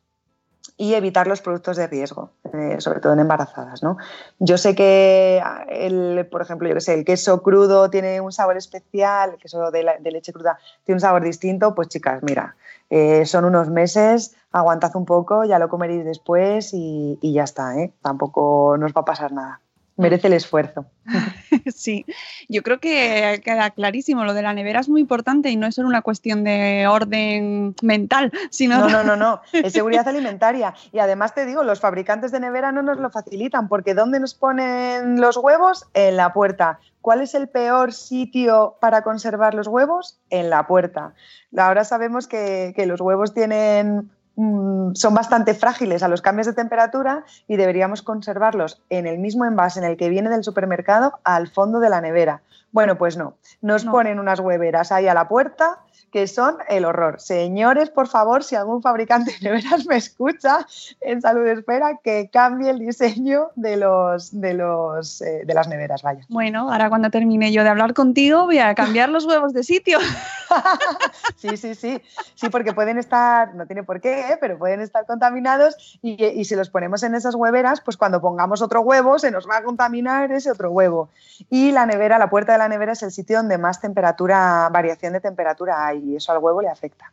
y 0.80 0.94
evitar 0.94 1.26
los 1.26 1.42
productos 1.42 1.76
de 1.76 1.86
riesgo, 1.88 2.30
eh, 2.54 2.76
sobre 2.78 3.00
todo 3.00 3.12
en 3.12 3.18
embarazadas. 3.18 3.82
¿no? 3.82 3.98
Yo 4.38 4.56
sé 4.56 4.74
que, 4.74 5.42
el, 5.68 6.26
por 6.30 6.40
ejemplo, 6.40 6.68
yo 6.68 6.74
que 6.74 6.80
sé, 6.80 6.94
el 6.94 7.04
queso 7.04 7.42
crudo 7.42 7.90
tiene 7.90 8.18
un 8.22 8.32
sabor 8.32 8.56
especial, 8.56 9.32
el 9.34 9.36
queso 9.36 9.70
de, 9.70 9.84
leche 10.10 10.32
cruda 10.32 10.58
tiene 10.84 10.96
un 10.96 11.00
sabor 11.00 11.22
distinto, 11.22 11.74
pues 11.74 11.88
chicas, 11.88 12.22
mira, 12.22 12.56
eh, 12.88 13.26
son 13.26 13.44
unos 13.44 13.68
meses, 13.68 14.34
aguantad 14.52 14.96
un 14.96 15.04
poco, 15.04 15.44
ya 15.44 15.58
lo 15.58 15.68
comeréis 15.68 16.04
después 16.06 16.70
y, 16.72 17.18
ya 17.20 17.44
está, 17.44 17.76
¿eh? 17.76 17.92
tampoco 18.00 18.76
nos 18.78 18.92
va 18.92 19.02
a 19.02 19.04
pasar 19.04 19.32
nada 19.32 19.60
merece 20.00 20.28
el 20.28 20.32
esfuerzo. 20.32 20.86
Sí, 21.74 22.04
yo 22.48 22.62
creo 22.62 22.78
que 22.80 23.40
queda 23.44 23.70
clarísimo. 23.70 24.24
Lo 24.24 24.34
de 24.34 24.42
la 24.42 24.52
nevera 24.52 24.80
es 24.80 24.88
muy 24.88 25.00
importante 25.00 25.50
y 25.50 25.56
no 25.56 25.66
es 25.66 25.74
solo 25.74 25.88
una 25.88 26.02
cuestión 26.02 26.44
de 26.44 26.86
orden 26.86 27.74
mental, 27.82 28.32
sino. 28.50 28.78
No, 28.80 28.88
no, 28.88 29.04
no, 29.04 29.16
no. 29.16 29.40
Es 29.52 29.72
seguridad 29.72 30.06
alimentaria. 30.08 30.74
Y 30.92 30.98
además 30.98 31.34
te 31.34 31.46
digo, 31.46 31.62
los 31.62 31.80
fabricantes 31.80 32.32
de 32.32 32.40
nevera 32.40 32.72
no 32.72 32.82
nos 32.82 32.98
lo 32.98 33.10
facilitan, 33.10 33.68
porque 33.68 33.94
¿dónde 33.94 34.20
nos 34.20 34.34
ponen 34.34 35.20
los 35.20 35.36
huevos? 35.36 35.86
En 35.94 36.16
la 36.16 36.32
puerta. 36.32 36.80
¿Cuál 37.00 37.22
es 37.22 37.34
el 37.34 37.48
peor 37.48 37.92
sitio 37.92 38.76
para 38.80 39.02
conservar 39.02 39.54
los 39.54 39.66
huevos? 39.66 40.18
En 40.28 40.50
la 40.50 40.66
puerta. 40.66 41.14
Ahora 41.56 41.84
sabemos 41.84 42.26
que, 42.26 42.72
que 42.76 42.86
los 42.86 43.00
huevos 43.00 43.32
tienen 43.32 44.10
Mm, 44.42 44.94
son 44.94 45.12
bastante 45.12 45.52
frágiles 45.52 46.02
a 46.02 46.08
los 46.08 46.22
cambios 46.22 46.46
de 46.46 46.54
temperatura 46.54 47.24
y 47.46 47.56
deberíamos 47.56 48.00
conservarlos 48.00 48.80
en 48.88 49.06
el 49.06 49.18
mismo 49.18 49.44
envase 49.44 49.80
en 49.80 49.84
el 49.84 49.98
que 49.98 50.08
viene 50.08 50.30
del 50.30 50.44
supermercado 50.44 51.20
al 51.24 51.48
fondo 51.48 51.78
de 51.78 51.90
la 51.90 52.00
nevera. 52.00 52.40
Bueno, 52.72 52.96
pues 52.96 53.18
no, 53.18 53.36
nos 53.60 53.84
ponen 53.84 54.18
unas 54.18 54.40
hueveras 54.40 54.92
ahí 54.92 55.08
a 55.08 55.12
la 55.12 55.28
puerta 55.28 55.80
que 56.10 56.26
son 56.26 56.56
el 56.68 56.84
horror. 56.84 57.20
Señores, 57.20 57.90
por 57.90 58.08
favor, 58.08 58.42
si 58.42 58.56
algún 58.56 58.82
fabricante 58.82 59.32
de 59.32 59.48
neveras 59.48 59.86
me 59.86 59.96
escucha 59.96 60.66
en 61.00 61.22
Salud 61.22 61.46
Espera, 61.46 61.98
que 62.02 62.30
cambie 62.32 62.70
el 62.70 62.78
diseño 62.78 63.50
de, 63.56 63.76
los, 63.76 64.38
de, 64.40 64.54
los, 64.54 65.22
eh, 65.22 65.42
de 65.44 65.54
las 65.54 65.68
neveras, 65.68 66.02
vaya. 66.02 66.24
Bueno, 66.28 66.72
ahora 66.72 66.88
cuando 66.88 67.10
termine 67.10 67.52
yo 67.52 67.62
de 67.62 67.68
hablar 67.68 67.94
contigo 67.94 68.44
voy 68.44 68.58
a 68.58 68.74
cambiar 68.74 69.08
los 69.08 69.24
huevos 69.24 69.52
de 69.52 69.62
sitio. 69.62 69.98
sí, 71.36 71.56
sí, 71.56 71.74
sí. 71.74 72.02
Sí, 72.34 72.48
porque 72.48 72.72
pueden 72.72 72.98
estar, 72.98 73.54
no 73.54 73.66
tiene 73.66 73.82
por 73.82 74.00
qué, 74.00 74.32
¿eh? 74.32 74.38
pero 74.40 74.58
pueden 74.58 74.80
estar 74.80 75.06
contaminados 75.06 75.98
y, 76.02 76.24
y 76.24 76.44
si 76.44 76.56
los 76.56 76.70
ponemos 76.70 77.02
en 77.02 77.14
esas 77.14 77.34
hueveras, 77.34 77.80
pues 77.80 77.96
cuando 77.96 78.20
pongamos 78.20 78.62
otro 78.62 78.80
huevo 78.80 79.18
se 79.18 79.30
nos 79.30 79.48
va 79.48 79.58
a 79.58 79.62
contaminar 79.62 80.32
ese 80.32 80.50
otro 80.50 80.70
huevo. 80.70 81.08
Y 81.48 81.72
la 81.72 81.86
nevera, 81.86 82.18
la 82.18 82.30
puerta 82.30 82.52
de 82.52 82.58
la 82.58 82.68
nevera 82.68 82.92
es 82.92 83.02
el 83.02 83.12
sitio 83.12 83.38
donde 83.38 83.58
más 83.58 83.80
temperatura, 83.80 84.68
variación 84.72 85.12
de 85.12 85.20
temperatura 85.20 85.86
hay 85.86 85.99
y 86.04 86.16
eso 86.16 86.32
al 86.32 86.38
huevo 86.38 86.62
le 86.62 86.68
afecta. 86.68 87.12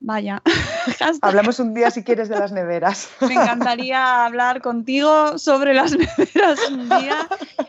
Vaya. 0.00 0.42
Hablamos 1.20 1.60
un 1.60 1.74
día 1.74 1.90
si 1.90 2.02
quieres 2.02 2.30
de 2.30 2.38
las 2.38 2.52
neveras. 2.52 3.10
Me 3.20 3.34
encantaría 3.34 4.24
hablar 4.24 4.62
contigo 4.62 5.38
sobre 5.38 5.74
las 5.74 5.92
neveras 5.96 6.58
un 6.70 6.88
día, 6.88 7.28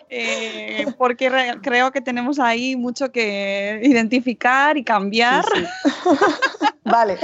eh, 0.10 0.86
porque 0.98 1.30
creo 1.62 1.92
que 1.92 2.00
tenemos 2.00 2.40
ahí 2.40 2.78
mucho 2.78 3.12
que 3.12 3.82
identificar 3.84 4.78
y 4.78 4.86
cambiar. 4.86 5.44
vale. 6.86 7.18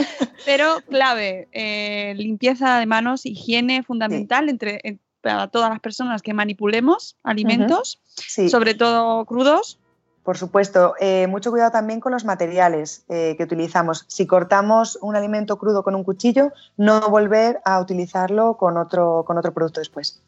Pero 0.45 0.81
clave, 0.89 1.47
eh, 1.53 2.13
limpieza 2.17 2.77
de 2.77 2.85
manos, 2.85 3.25
higiene 3.25 3.83
fundamental 3.83 4.49
entre, 4.49 4.99
para 5.21 5.47
todas 5.47 5.69
las 5.69 5.79
personas 5.79 6.21
que 6.21 6.33
manipulemos 6.33 7.15
alimentos, 7.23 8.01
sobre 8.49 8.75
todo 8.75 9.25
crudos 9.25 9.79
por 10.27 10.37
supuesto, 10.37 10.93
eh, 10.99 11.25
mucho 11.27 11.51
cuidado 11.51 11.71
también 11.71 12.01
con 12.01 12.11
los 12.11 12.25
materiales 12.25 13.05
eh, 13.07 13.35
que 13.37 13.45
utilizamos. 13.45 14.03
Si 14.09 14.27
cortamos 14.27 14.99
un 15.01 15.15
alimento 15.15 15.57
crudo 15.57 15.83
con 15.83 15.95
un 15.95 16.03
cuchillo, 16.03 16.51
no 16.75 16.99
volver 17.09 17.61
a 17.63 17.79
utilizarlo 17.79 18.57
con 18.57 18.75
otro, 18.75 19.23
con 19.25 19.37
otro 19.37 19.53
producto 19.53 19.79
después. 19.79 20.21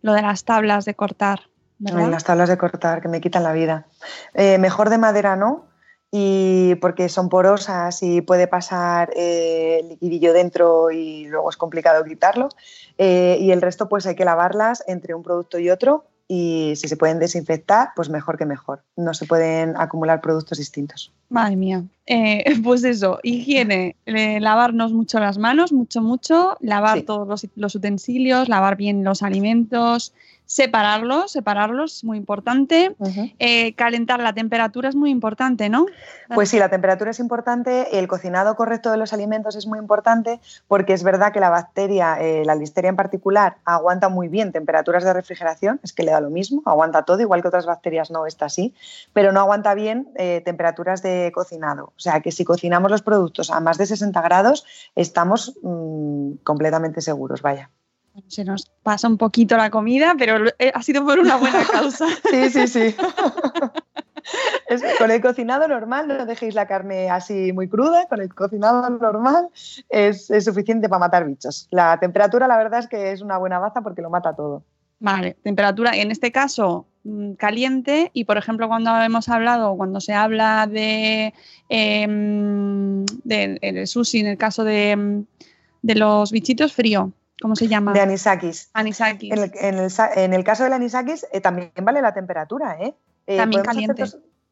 Lo 0.00 0.12
de 0.12 0.22
las 0.22 0.44
tablas 0.44 0.84
de 0.84 0.94
cortar. 0.94 1.40
¿verdad? 1.80 2.08
las 2.08 2.22
tablas 2.22 2.50
de 2.50 2.56
cortar 2.56 3.02
que 3.02 3.08
me 3.08 3.20
quitan 3.20 3.42
la 3.42 3.52
vida. 3.52 3.88
Eh, 4.34 4.58
mejor 4.58 4.90
de 4.90 4.98
madera 4.98 5.34
no, 5.34 5.64
y 6.12 6.76
porque 6.76 7.08
son 7.08 7.28
porosas 7.28 8.00
y 8.04 8.20
puede 8.20 8.46
pasar 8.46 9.10
el 9.16 9.88
liquidillo 9.88 10.32
dentro 10.32 10.92
y 10.92 11.26
luego 11.26 11.50
es 11.50 11.56
complicado 11.56 12.04
quitarlo. 12.04 12.48
y 12.96 13.50
el 13.50 13.60
resto 13.60 13.88
pues 13.88 14.06
hay 14.06 14.14
que 14.14 14.24
lavarlas 14.24 14.84
entre 14.86 15.16
un 15.16 15.24
producto 15.24 15.58
y 15.58 15.68
otro 15.68 16.04
y 16.34 16.76
si 16.76 16.88
se 16.88 16.96
pueden 16.96 17.18
desinfectar, 17.18 17.90
pues 17.94 18.08
mejor 18.08 18.38
que 18.38 18.46
mejor. 18.46 18.82
No 18.96 19.12
se 19.12 19.26
pueden 19.26 19.74
acumular 19.76 20.22
productos 20.22 20.56
distintos. 20.56 21.12
Madre 21.28 21.56
mía. 21.56 21.84
Eh, 22.06 22.42
pues 22.64 22.84
eso, 22.84 23.18
higiene, 23.22 23.96
eh, 24.06 24.40
lavarnos 24.40 24.94
mucho 24.94 25.20
las 25.20 25.36
manos, 25.36 25.72
mucho, 25.72 26.00
mucho, 26.00 26.56
lavar 26.60 27.02
todos 27.02 27.46
los, 27.54 27.74
utensilios, 27.74 28.48
lavar 28.48 28.76
bien 28.76 29.04
los 29.04 29.22
alimentos, 29.22 30.14
separarlos, 30.52 31.32
separarlos 31.32 31.96
es 31.96 32.04
muy 32.04 32.18
importante. 32.18 32.94
Eh, 33.38 33.74
calentar 33.74 34.20
la 34.20 34.34
temperatura 34.34 34.90
es 34.90 34.94
muy 34.94 35.10
importante, 35.10 35.70
¿no? 35.70 35.86
Pues 36.34 36.50
sí, 36.50 36.58
la 36.58 36.68
temperatura 36.68 37.10
es 37.10 37.20
importante, 37.20 37.98
el 37.98 38.06
cocinado 38.06 38.54
correcto 38.54 38.90
de 38.90 38.98
los 38.98 39.14
alimentos 39.14 39.56
es 39.56 39.66
muy 39.66 39.78
importante 39.78 40.40
porque 40.68 40.92
es 40.92 41.04
verdad 41.04 41.32
que 41.32 41.40
la 41.40 41.48
bacteria, 41.48 42.18
eh, 42.20 42.42
la 42.44 42.54
listeria 42.54 42.90
en 42.90 42.96
particular, 42.96 43.56
aguanta 43.64 44.10
muy 44.10 44.28
bien 44.28 44.52
temperaturas 44.52 45.04
de 45.04 45.14
refrigeración, 45.14 45.80
es 45.82 45.94
que 45.94 46.02
le 46.02 46.12
da 46.12 46.20
lo 46.20 46.28
mismo, 46.28 46.62
aguanta 46.66 47.04
todo, 47.04 47.20
igual 47.20 47.40
que 47.40 47.48
otras 47.48 47.64
bacterias 47.64 48.10
no, 48.10 48.26
está 48.26 48.46
así, 48.46 48.74
pero 49.14 49.32
no 49.32 49.40
aguanta 49.40 49.72
bien 49.72 50.08
eh, 50.16 50.42
temperaturas 50.44 51.02
de 51.02 51.32
cocinado. 51.34 51.94
O 51.96 52.00
sea 52.00 52.20
que 52.20 52.30
si 52.30 52.44
cocinamos 52.44 52.90
los 52.90 53.00
productos 53.00 53.50
a 53.50 53.60
más 53.60 53.78
de 53.78 53.86
60 53.86 54.20
grados, 54.20 54.66
estamos 54.96 55.58
mm, 55.62 56.32
completamente 56.44 57.00
seguros, 57.00 57.40
vaya. 57.40 57.70
Se 58.28 58.44
nos 58.44 58.70
pasa 58.82 59.08
un 59.08 59.16
poquito 59.16 59.56
la 59.56 59.70
comida, 59.70 60.14
pero 60.18 60.46
eh, 60.58 60.70
ha 60.74 60.82
sido 60.82 61.04
por 61.04 61.18
una 61.18 61.36
buena 61.36 61.64
causa. 61.72 62.06
sí, 62.30 62.50
sí, 62.50 62.68
sí. 62.68 62.94
con 64.98 65.10
el 65.10 65.20
cocinado 65.20 65.66
normal, 65.66 66.08
no 66.08 66.26
dejéis 66.26 66.54
la 66.54 66.66
carne 66.66 67.10
así 67.10 67.52
muy 67.52 67.68
cruda, 67.68 68.06
con 68.08 68.20
el 68.20 68.34
cocinado 68.34 68.88
normal 68.90 69.48
es, 69.88 70.26
suficiente 70.44 70.88
para 70.88 71.00
matar 71.00 71.26
bichos. 71.26 71.68
La 71.70 71.98
temperatura, 71.98 72.46
la 72.46 72.56
verdad 72.56 72.80
es 72.80 72.86
que 72.86 73.12
es 73.12 73.22
una 73.22 73.38
buena 73.38 73.58
baza 73.58 73.80
porque 73.80 74.02
lo 74.02 74.10
mata 74.10 74.34
todo. 74.34 74.62
Vale, 75.00 75.36
temperatura, 75.42 75.96
en 75.96 76.10
este 76.12 76.30
caso 76.30 76.86
mm, 77.02 77.32
caliente 77.32 78.10
y 78.12 78.24
por 78.24 78.36
ejemplo 78.36 78.68
cuando 78.68 78.96
hemos 79.00 79.28
hablado, 79.28 79.76
cuando 79.76 80.00
se 80.00 80.12
habla 80.12 80.68
de, 80.68 81.34
em, 81.68 83.04
de, 83.24 83.84
sushi, 83.86 84.20
en 84.20 84.26
el 84.26 84.38
caso 84.38 84.62
de, 84.62 85.24
de 85.82 85.94
los 85.96 86.30
bichitos 86.30 86.72
frío, 86.72 87.12
¿Cómo 87.42 87.56
se 87.56 87.66
llama? 87.66 87.92
De 87.92 88.00
anisakis. 88.00 88.70
Anisakis. 88.72 89.32
En 89.32 90.32
el, 90.32 90.44
caso 90.44 90.62
del 90.62 90.72
anisakis 90.72 91.26
eh, 91.32 91.40
también 91.40 91.72
vale 91.82 92.00
la 92.00 92.14
temperatura, 92.14 92.76
¿eh? 92.80 92.94
eh 93.26 93.36
también 93.36 93.62
caliente. 93.62 94.04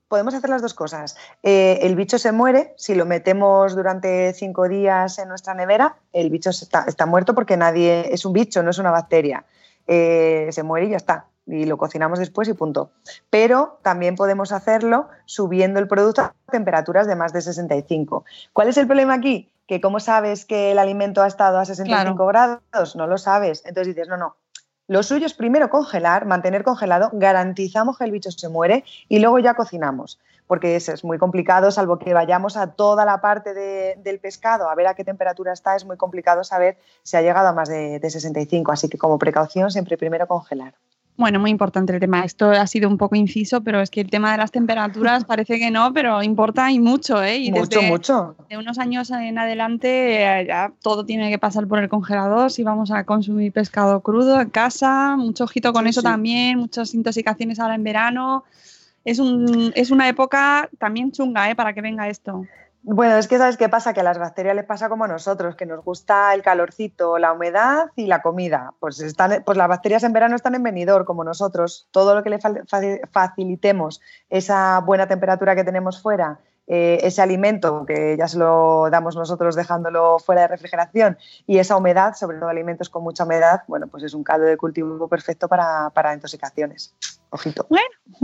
podemos 0.09 0.35
hacer 0.35 0.51
las 0.51 0.61
dos 0.61 0.75
cosas. 0.75 1.17
Eh, 1.45 1.79
el 1.83 1.95
bicho 1.95 2.19
se 2.19 2.33
muere, 2.33 2.75
si 2.77 2.97
lo 2.97 3.07
metemos 3.07 3.77
durante 3.77 4.33
cinco 4.35 4.69
días 4.69 5.21
en 5.21 5.29
nuestra 5.29 5.55
nevera, 5.55 5.97
el 6.13 6.31
bicho 6.31 6.51
está, 6.51 7.07
muerto 7.07 7.33
porque 7.33 7.57
nadie 7.57 8.13
es 8.13 8.25
un 8.25 8.33
bicho, 8.33 8.61
no 8.65 8.71
es 8.71 8.79
una 8.79 8.91
bacteria. 8.91 9.45
se 9.87 10.63
muere 10.65 10.87
y 10.87 10.91
ya 10.91 10.97
está. 10.97 11.27
Y 11.47 11.65
lo 11.67 11.79
cocinamos 11.79 12.19
después 12.19 12.49
y 12.49 12.55
punto. 12.55 12.91
Pero 13.31 13.79
también 13.83 14.17
podemos 14.17 14.51
hacerlo 14.51 15.09
subiendo 15.27 15.79
el 15.79 15.87
producto 15.87 16.23
a 16.23 16.35
temperaturas 16.51 17.07
de 17.07 17.15
más 17.15 17.33
de 17.33 17.41
65. 17.41 18.25
¿Cuál 18.53 18.69
es 18.69 18.77
el 18.79 18.87
problema 18.87 19.15
aquí? 19.15 19.49
Que 19.71 19.81
cómo 19.81 20.01
sabes 20.01 20.47
que 20.47 20.73
el 20.73 20.81
alimento 20.81 21.23
ha 21.23 21.29
estado 21.29 21.61
a 21.61 21.65
65 21.65 22.27
grados, 22.27 22.97
no 22.97 23.07
lo 23.07 23.19
sabes. 23.19 23.63
Entonces 23.65 23.95
dices, 23.95 24.09
no, 24.09 24.17
no. 24.17 24.35
Lo 24.89 25.05
suyo 25.05 25.27
es 25.27 25.33
primero 25.33 25.71
congelar, 25.71 26.27
mantener 26.27 26.65
congelado, 26.65 27.11
garantizamos 27.13 27.97
que 27.97 28.03
el 28.03 28.11
bicho 28.11 28.33
se 28.33 28.49
muere 28.49 28.83
y 29.09 29.21
luego 29.21 29.39
ya 29.39 29.55
cocinamos, 29.55 30.19
porque 30.49 30.75
eso 30.75 30.91
es 30.93 31.05
muy 31.05 31.19
complicado, 31.19 31.71
salvo 31.71 32.01
que 32.01 32.13
vayamos 32.13 32.57
a 32.57 32.73
toda 32.73 33.05
la 33.05 33.21
parte 33.21 33.55
de- 33.55 33.95
del 34.03 34.19
pescado 34.19 34.69
a 34.69 34.75
ver 34.75 34.89
a 34.89 34.95
qué 34.95 35.05
temperatura 35.05 35.53
está, 35.53 35.77
es 35.77 35.85
muy 35.85 35.97
complicado 35.97 36.43
saber 36.43 36.77
si 37.05 37.17
ha 37.17 37.23
llegado 37.23 37.47
a 37.47 37.53
más 37.53 37.69
de, 37.69 38.01
de 38.01 38.11
65, 38.11 38.73
así 38.73 38.89
que 38.89 38.99
como 38.99 39.21
precaución 39.21 39.71
siempre 39.71 39.97
primero 39.97 40.27
congelar. 40.27 40.75
Bueno, 41.17 41.39
muy 41.39 41.51
importante 41.51 41.93
el 41.93 42.01
tema. 42.01 42.25
Esto 42.25 42.51
ha 42.51 42.67
sido 42.67 42.89
un 42.89 42.97
poco 42.97 43.15
inciso, 43.15 43.61
pero 43.61 43.83
es 43.83 43.91
que 43.91 44.01
el 44.01 44.09
tema 44.09 44.33
de 44.33 44.39
las 44.39 44.51
temperaturas 44.51 45.25
parece 45.27 45.59
que 45.59 45.71
no, 45.71 45.93
pero 45.93 46.23
importa 46.23 46.71
y 46.71 46.79
mucho, 46.79 47.23
¿eh? 47.23 47.37
Y 47.37 47.51
mucho, 47.51 47.79
desde, 47.79 47.89
mucho. 47.91 48.37
de 48.49 48.57
unos 48.57 48.79
años 48.79 49.11
en 49.11 49.39
adelante 49.39 50.23
eh, 50.23 50.47
ya 50.47 50.73
todo 50.81 51.05
tiene 51.05 51.29
que 51.29 51.39
pasar 51.39 51.67
por 51.67 51.79
el 51.79 51.91
congelador 51.91 52.51
si 52.51 52.63
vamos 52.63 52.91
a 52.91 53.05
consumir 53.05 53.53
pescado 53.53 54.01
crudo 54.01 54.41
en 54.41 54.49
casa, 54.49 55.15
mucho 55.17 55.45
ojito 55.45 55.75
con 55.75 55.85
Sí, 55.85 55.91
eso 55.91 56.01
sí. 56.01 56.07
también, 56.07 56.59
muchas 56.59 56.95
intoxicaciones 56.95 57.61
ahora 57.61 57.75
en 57.75 57.85
verano. 57.85 58.45
Es, 59.05 59.19
un, 59.19 59.73
es 59.75 59.91
una 59.91 60.09
época 60.09 60.71
también 60.79 61.13
chunga 61.13 61.51
¿eh? 61.51 61.55
para 61.55 61.75
que 61.75 61.83
venga 61.83 62.09
esto. 62.09 62.47
Bueno, 62.83 63.17
es 63.17 63.29
que 63.29 63.37
sabes 63.37 63.59
qué 63.59 63.69
pasa, 63.69 63.93
que 63.93 64.01
a 64.01 64.03
las 64.03 64.19
bacterias 64.19 64.57
les 64.57 64.65
pasa 64.65 64.89
como 64.89 65.05
a 65.05 65.09
nosotros, 65.09 65.55
que 65.55 65.67
nos 65.67 65.85
gusta 65.85 66.33
el 66.33 66.41
calorcito, 66.43 67.19
la 67.19 67.33
humedad 67.33 67.91
y 67.95 68.07
la 68.07 68.23
comida. 68.23 68.73
Pues, 68.81 69.01
están, 69.01 69.43
pues 69.45 69.59
las 69.59 69.69
bacterias 69.69 70.03
en 70.03 70.15
verano 70.15 70.35
están 70.35 70.55
en 70.55 70.63
venidor, 70.63 71.05
como 71.05 71.23
nosotros. 71.23 71.89
Todo 71.91 72.15
lo 72.15 72.23
que 72.23 72.31
le 72.31 72.39
fa- 72.39 72.55
fa- 72.67 72.81
facilitemos, 73.13 74.01
esa 74.31 74.81
buena 74.81 75.07
temperatura 75.07 75.55
que 75.55 75.65
tenemos 75.65 76.01
fuera, 76.01 76.39
eh, 76.73 77.01
ese 77.03 77.21
alimento 77.21 77.85
que 77.85 78.17
ya 78.17 78.29
se 78.29 78.39
lo 78.39 78.89
damos 78.91 79.17
nosotros 79.17 79.57
dejándolo 79.57 80.21
fuera 80.21 80.43
de 80.43 80.47
refrigeración 80.47 81.19
y 81.45 81.59
esa 81.59 81.77
humedad, 81.77 82.15
sobre 82.15 82.39
todo 82.39 82.49
alimentos 82.49 82.89
con 82.89 83.03
mucha 83.03 83.25
humedad, 83.25 83.63
bueno, 83.67 83.89
pues 83.89 84.05
es 84.05 84.15
un 84.15 84.23
caldo 84.23 84.47
de 84.47 84.57
cultivo 84.57 85.09
perfecto 85.09 85.49
para, 85.49 85.91
para 85.91 86.15
intoxicaciones. 86.15 86.95
Ojito. 87.31 87.67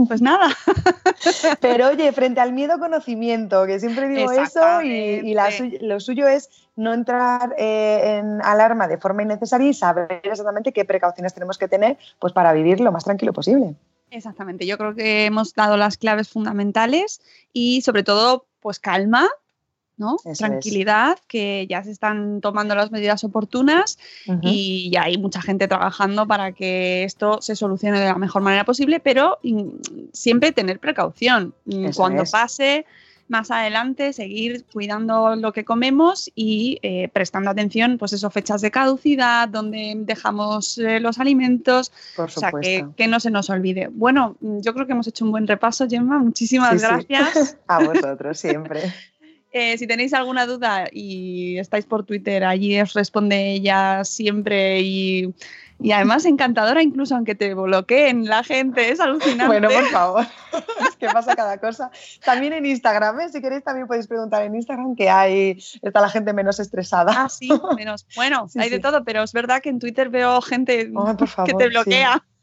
Pues 0.07 0.21
nada, 0.21 0.47
Pero 1.61 1.89
oye, 1.89 2.09
frente 2.13 2.39
al 2.39 2.53
miedo 2.53 2.79
conocimiento, 2.79 3.65
que 3.65 3.81
siempre 3.81 4.07
digo 4.07 4.31
eso, 4.31 4.81
y, 4.81 5.33
la 5.33 5.49
lo 5.81 5.99
suyo 5.99 6.25
es 6.27 6.49
no 6.77 6.93
entrar 6.93 7.53
eh, 7.57 8.19
en 8.19 8.41
alarma 8.43 8.87
de 8.87 8.97
forma 8.97 9.23
innecesaria 9.23 9.67
y 9.67 9.73
saber 9.73 10.21
exactamente 10.23 10.71
qué 10.71 10.85
precauciones 10.85 11.33
tenemos 11.33 11.57
que 11.57 11.67
tener 11.67 11.97
pues, 12.19 12.31
para 12.31 12.53
vivir 12.53 12.79
lo 12.79 12.93
más 12.93 13.03
tranquilo 13.03 13.33
posible. 13.33 13.75
Exactamente. 14.11 14.65
Yo 14.65 14.77
creo 14.77 14.95
que 14.95 15.25
hemos 15.25 15.53
dado 15.53 15.77
las 15.77 15.97
claves 15.97 16.29
fundamentales 16.29 17.21
y 17.53 17.81
sobre 17.81 18.03
todo, 18.03 18.45
pues 18.59 18.79
calma. 18.79 19.27
¿no? 19.97 20.17
Eso 20.17 20.29
es. 20.29 20.37
Tranquilidad, 20.37 21.17
que 21.27 21.65
ya 21.67 21.83
se 21.83 21.89
están 21.89 22.39
tomando 22.39 22.75
las 22.75 22.91
medidas 22.91 23.23
oportunas 23.23 23.97
Ujú. 24.27 24.41
y 24.43 24.91
ya 24.91 25.05
hay 25.05 25.17
mucha 25.17 25.41
gente 25.41 25.67
trabajando 25.67 26.27
para 26.27 26.51
que 26.51 27.03
esto 27.03 27.41
se 27.41 27.55
solucione 27.55 27.99
de 27.99 28.05
la 28.05 28.15
mejor 28.19 28.43
manera 28.43 28.63
posible, 28.63 28.99
pero 28.99 29.39
mm, 29.41 29.69
siempre 30.13 30.51
tener 30.51 30.79
precaución. 30.79 31.55
Mm, 31.65 31.85
Eso 31.87 31.97
Cuando 31.99 32.21
es. 32.21 32.31
pase 32.31 32.85
más 33.27 33.51
adelante, 33.51 34.13
seguir 34.13 34.65
cuidando 34.71 35.35
lo 35.35 35.51
que 35.53 35.65
comemos 35.65 36.31
y 36.35 36.79
eh, 36.81 37.09
prestando 37.11 37.49
atención, 37.49 37.97
pues 37.97 38.13
eso, 38.13 38.29
fechas 38.29 38.61
de 38.61 38.71
caducidad, 38.71 39.47
donde 39.49 39.93
dejamos 39.97 40.77
eh, 40.77 40.99
los 40.99 41.19
alimentos, 41.19 41.91
Por 42.15 42.25
o 42.25 42.29
sea, 42.29 42.51
que, 42.51 42.85
que 42.95 43.07
no 43.07 43.19
se 43.19 43.31
nos 43.31 43.49
olvide. 43.49 43.89
Bueno, 43.91 44.37
yo 44.41 44.73
creo 44.73 44.85
que 44.85 44.93
hemos 44.93 45.07
hecho 45.07 45.25
un 45.25 45.31
buen 45.31 45.47
repaso, 45.47 45.87
Gemma. 45.89 46.19
Muchísimas 46.19 46.71
Sí, 46.71 46.79
sí. 46.79 46.85
gracias. 46.85 47.57
A 47.67 47.83
vosotros, 47.83 48.39
siempre. 48.39 48.81
Eh, 49.53 49.77
si 49.77 49.87
tenéis 49.87 50.13
alguna 50.13 50.45
duda 50.45 50.87
y 50.91 51.57
estáis 51.57 51.85
por 51.85 52.03
Twitter, 52.03 52.43
allí 52.43 52.79
os 52.79 52.93
responde 52.93 53.53
ella 53.53 54.03
siempre 54.03 54.81
y, 54.81 55.33
y 55.79 55.91
además 55.91 56.25
encantadora, 56.25 56.81
incluso 56.81 57.15
aunque 57.15 57.35
te 57.35 57.53
bloqueen 57.53 58.25
la 58.25 58.43
gente, 58.43 58.89
es 58.89 58.99
alucinante. 58.99 59.45
Bueno, 59.45 59.69
por 59.69 59.85
favor. 59.89 60.25
es 60.89 60.95
que 60.95 61.07
pasa 61.07 61.35
cada 61.35 61.59
cosa. 61.59 61.91
También 62.25 62.53
en 62.53 62.65
Instagram, 62.65 63.19
¿eh? 63.21 63.29
si 63.29 63.41
queréis 63.41 63.63
también 63.63 63.87
podéis 63.87 64.07
preguntar 64.07 64.43
en 64.43 64.55
Instagram 64.55 64.95
que 64.95 65.09
hay, 65.09 65.63
está 65.81 66.01
la 66.01 66.09
gente 66.09 66.33
menos 66.33 66.59
estresada. 66.59 67.13
Ah, 67.15 67.29
sí, 67.29 67.49
menos. 67.75 68.07
Bueno, 68.15 68.47
Sí, 68.57 68.59
hay 68.59 68.69
de 68.69 68.79
todo, 68.79 69.03
pero 69.03 69.23
es 69.23 69.33
verdad 69.33 69.61
que 69.61 69.69
en 69.69 69.79
Twitter 69.79 70.09
veo 70.09 70.41
gente 70.41 70.91
que 71.45 71.53
te 71.53 71.69
bloquea. 71.69 72.23
Sí, 72.23 72.36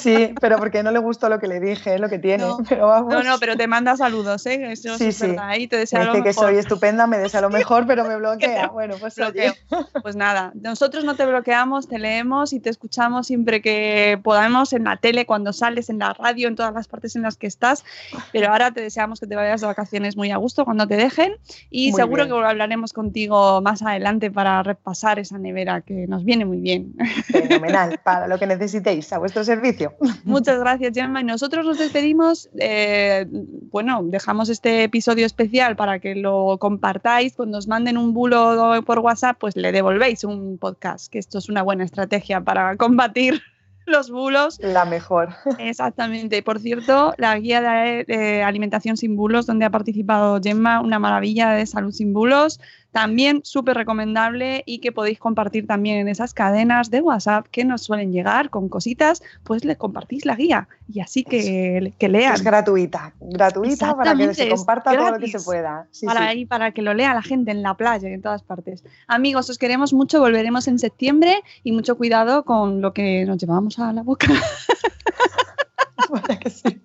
sí, 0.00 0.34
pero 0.40 0.56
porque 0.58 0.82
no 0.82 0.90
le 0.90 0.98
gustó 0.98 1.28
lo 1.28 1.38
que 1.38 1.46
le 1.46 1.60
dije, 1.60 1.94
es 1.94 2.00
lo 2.00 2.08
que 2.08 2.18
tiene. 2.18 2.44
No. 2.44 2.58
pero 2.68 2.86
vamos. 2.86 3.12
No, 3.12 3.22
no, 3.22 3.38
pero 3.38 3.56
te 3.56 3.66
manda 3.66 3.96
saludos, 3.96 4.44
¿eh? 4.46 4.72
Eso 4.72 4.96
Sí, 4.98 5.06
es 5.08 5.16
sí. 5.16 5.26
verdad. 5.28 5.54
Y 5.56 5.68
te 5.68 5.76
desea 5.76 6.00
Me 6.00 6.04
lo 6.06 6.12
dice 6.12 6.22
que 6.22 6.28
mejor. 6.30 6.44
soy 6.44 6.58
estupenda, 6.58 7.06
me 7.06 7.18
desea 7.18 7.40
lo 7.40 7.50
mejor, 7.50 7.86
pero 7.86 8.04
me 8.04 8.16
bloquea. 8.16 8.68
Bueno, 8.76 8.96
pues 9.00 9.16
bloqueo. 9.16 9.54
Pues 10.02 10.16
nada, 10.16 10.52
nosotros 10.54 11.04
no 11.04 11.16
te 11.16 11.24
bloqueamos, 11.24 11.88
te 11.88 11.98
leemos 11.98 12.52
y 12.52 12.60
te 12.60 12.68
escuchamos 12.70 13.26
siempre 13.26 13.62
que 13.62 14.18
podamos 14.22 14.72
en 14.72 14.84
la 14.84 14.96
tele, 14.96 15.24
cuando 15.26 15.52
sales, 15.52 15.88
en 15.88 15.98
la 15.98 16.12
radio, 16.12 16.48
en 16.48 16.56
todas 16.56 16.74
las 16.74 16.88
partes 16.88 17.16
en 17.16 17.22
las 17.22 17.36
que 17.36 17.46
estás. 17.46 17.84
Pero 18.32 18.50
ahora 18.50 18.70
te 18.72 18.80
deseamos 18.82 19.20
que 19.20 19.26
te 19.26 19.34
vayas 19.36 19.60
de 19.60 19.66
vacaciones 19.66 20.16
muy 20.16 20.30
a 20.30 20.36
gusto 20.36 20.64
cuando 20.64 20.86
te 20.86 20.96
dejen 20.96 21.34
y 21.70 21.90
Muy 21.92 22.00
seguro 22.00 22.24
bien. 22.24 22.36
que 22.36 22.46
hablaremos 22.46 22.92
contigo 22.92 23.60
más 23.62 23.82
adelante 23.82 24.30
para 24.30 24.62
repasar 24.62 25.18
esa 25.18 25.38
nevera 25.38 25.80
que 25.80 26.06
nos 26.06 26.24
viene 26.24 26.44
muy 26.44 26.58
bien. 26.58 26.94
Fenomenal, 27.26 27.98
para 28.02 28.28
lo 28.28 28.38
que 28.38 28.46
necesitéis, 28.46 29.12
a 29.12 29.18
vuestro 29.26 29.44
servicio. 29.44 29.94
Muchas 30.24 30.58
gracias, 30.58 30.92
Gemma. 30.94 31.20
Y 31.20 31.24
nosotros 31.24 31.66
nos 31.66 31.78
despedimos. 31.78 32.48
eh, 32.58 33.26
bueno, 33.70 34.00
dejamos 34.04 34.48
este 34.48 34.84
episodio 34.84 35.26
especial 35.26 35.76
para 35.76 35.98
que 35.98 36.14
lo 36.14 36.56
compartáis. 36.58 37.34
Cuando 37.34 37.58
os 37.58 37.68
manden 37.68 37.98
un 37.98 38.14
bulo 38.14 38.82
por 38.86 39.00
WhatsApp, 39.00 39.36
pues 39.38 39.56
le 39.56 39.72
devolvéis 39.72 40.24
un 40.24 40.58
podcast, 40.58 41.10
que 41.12 41.18
esto 41.18 41.38
es 41.38 41.48
una 41.48 41.62
buena 41.62 41.84
estrategia 41.84 42.40
para 42.40 42.76
combatir 42.76 43.42
los 43.86 44.10
bulos. 44.10 44.58
La 44.60 44.84
mejor. 44.84 45.30
Exactamente. 45.58 46.42
Por 46.42 46.60
cierto, 46.60 47.14
la 47.18 47.38
guía 47.38 47.60
de 47.60 48.04
eh, 48.08 48.42
alimentación 48.42 48.96
sin 48.96 49.16
bulos, 49.16 49.46
donde 49.46 49.64
ha 49.64 49.70
participado 49.70 50.40
Gemma, 50.42 50.80
una 50.80 50.98
maravilla 50.98 51.50
de 51.50 51.66
salud 51.66 51.92
sin 51.92 52.12
bulos, 52.12 52.60
también 52.96 53.42
súper 53.44 53.76
recomendable 53.76 54.62
y 54.64 54.78
que 54.78 54.90
podéis 54.90 55.18
compartir 55.18 55.66
también 55.66 55.98
en 55.98 56.08
esas 56.08 56.32
cadenas 56.32 56.90
de 56.90 57.02
WhatsApp 57.02 57.46
que 57.50 57.62
nos 57.62 57.82
suelen 57.82 58.10
llegar 58.10 58.48
con 58.48 58.70
cositas, 58.70 59.22
pues 59.44 59.66
le 59.66 59.76
compartís 59.76 60.24
la 60.24 60.34
guía 60.34 60.66
y 60.88 61.00
así 61.00 61.22
que, 61.22 61.92
que 61.98 62.08
lean. 62.08 62.32
Es 62.32 62.42
gratuita, 62.42 63.12
gratuita 63.20 63.94
para 63.94 64.16
que 64.16 64.32
se 64.32 64.48
comparta 64.48 64.96
todo 64.96 65.10
lo 65.10 65.18
que 65.18 65.28
se 65.28 65.40
pueda. 65.40 65.86
Sí, 65.90 66.06
para, 66.06 66.20
sí. 66.20 66.26
ahí, 66.26 66.46
para 66.46 66.72
que 66.72 66.80
lo 66.80 66.94
lea 66.94 67.12
la 67.12 67.20
gente 67.20 67.50
en 67.50 67.60
la 67.60 67.74
playa 67.74 68.08
y 68.08 68.14
en 68.14 68.22
todas 68.22 68.42
partes. 68.42 68.82
Amigos, 69.08 69.50
os 69.50 69.58
queremos 69.58 69.92
mucho, 69.92 70.18
volveremos 70.18 70.66
en 70.66 70.78
septiembre 70.78 71.42
y 71.62 71.72
mucho 71.72 71.98
cuidado 71.98 72.46
con 72.46 72.80
lo 72.80 72.94
que 72.94 73.26
nos 73.26 73.36
llevamos 73.36 73.78
a 73.78 73.92
la 73.92 74.04
boca. 74.04 74.28
Vaya 76.08 76.38
que 76.38 76.48
sí. 76.48 76.80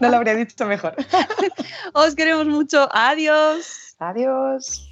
No 0.00 0.08
lo 0.08 0.18
habría 0.18 0.36
dicho 0.36 0.66
mejor. 0.66 0.94
Os 1.94 2.14
queremos 2.14 2.46
mucho, 2.46 2.88
adiós. 2.92 3.96
Adiós. 3.98 4.91